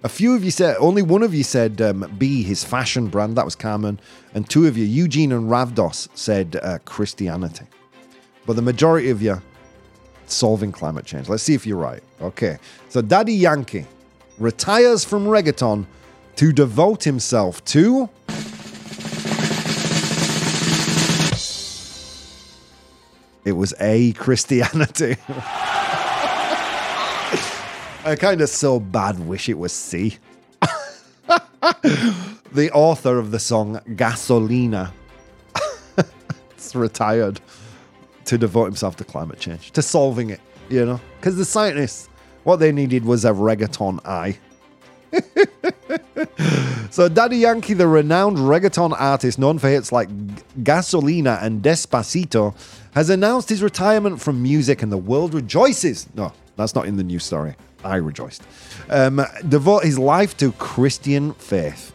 [0.05, 3.37] A few of you said, only one of you said um, B, his fashion brand.
[3.37, 3.99] That was Carmen.
[4.35, 7.65] And two of you, Eugene and Ravdos, said uh, Christianity.
[8.45, 9.41] But the majority of you,
[10.27, 11.31] solving climate change.
[11.31, 12.03] Let's see if you're right.
[12.21, 12.59] Okay.
[12.91, 13.87] So Daddy Yankee
[14.39, 15.87] retires from reggaeton
[16.37, 18.11] to devote himself to.
[23.47, 25.17] It was A, Christianity.
[28.05, 30.19] I kind of so bad wish it was C.
[32.53, 34.93] the author of the song Gasolina
[36.59, 37.41] is retired
[38.27, 41.01] to devote himself to climate change, to solving it, you know?
[41.19, 42.11] Because the scientists,
[42.43, 44.37] what they needed was a reggaeton eye.
[46.91, 50.11] so, Daddy Yankee, the renowned reggaeton artist known for hits like
[50.63, 52.55] Gasolina and Despacito,
[52.93, 56.07] has announced his retirement from music and the world rejoices.
[56.15, 57.55] No, that's not in the news story.
[57.85, 58.43] I rejoiced.
[58.89, 61.93] Um, devote his life to Christian faith.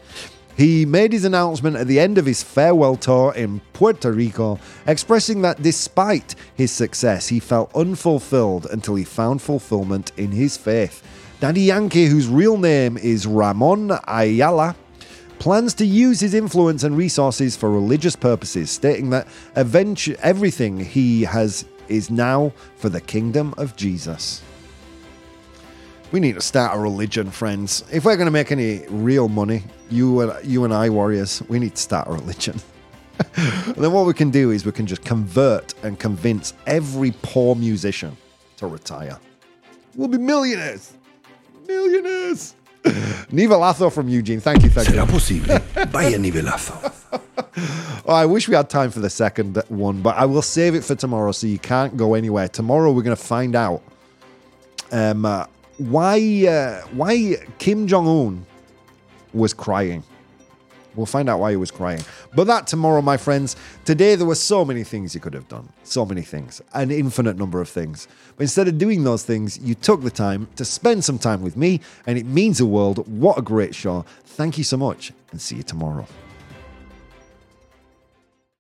[0.60, 5.42] He made his announcement at the end of his farewell tour in Puerto Rico, expressing
[5.44, 11.02] that despite his success, he felt unfulfilled until he found fulfillment in his faith.
[11.40, 14.76] Daddy Yankee, whose real name is Ramon Ayala,
[15.40, 21.64] plans to use his influence and resources for religious purposes, stating that everything he has
[21.88, 24.44] is now for the kingdom of Jesus.
[26.12, 27.84] We need to start a religion, friends.
[27.92, 31.60] If we're going to make any real money, you and you and I, warriors, we
[31.60, 32.60] need to start a religion.
[33.36, 37.54] and then what we can do is we can just convert and convince every poor
[37.56, 38.18] musician
[38.58, 39.20] to retire.
[39.96, 40.94] We'll be millionaires.
[41.68, 42.56] Millionaires.
[42.84, 44.40] Nivelazo from Eugene.
[44.40, 44.96] Thank you, thank you.
[44.96, 45.60] ¿Será posible?
[45.92, 46.92] Vaya nivelazo.
[48.06, 50.84] Oh, I wish we had time for the second one, but I will save it
[50.84, 52.48] for tomorrow so you can't go anywhere.
[52.48, 53.84] Tomorrow we're going to find out
[54.92, 55.46] um, uh,
[55.80, 58.46] why uh, why Kim Jong Un
[59.34, 60.04] was crying.
[60.96, 62.02] We'll find out why he was crying.
[62.36, 63.56] But that tomorrow, my friends.
[63.86, 65.70] Today there were so many things you could have done.
[65.84, 66.62] So many things.
[66.74, 68.08] An infinite number of things.
[68.36, 71.56] But instead of doing those things, you took the time to spend some time with
[71.56, 73.08] me, and it means the world.
[73.08, 74.04] What a great show.
[74.26, 76.06] Thank you so much, and see you tomorrow.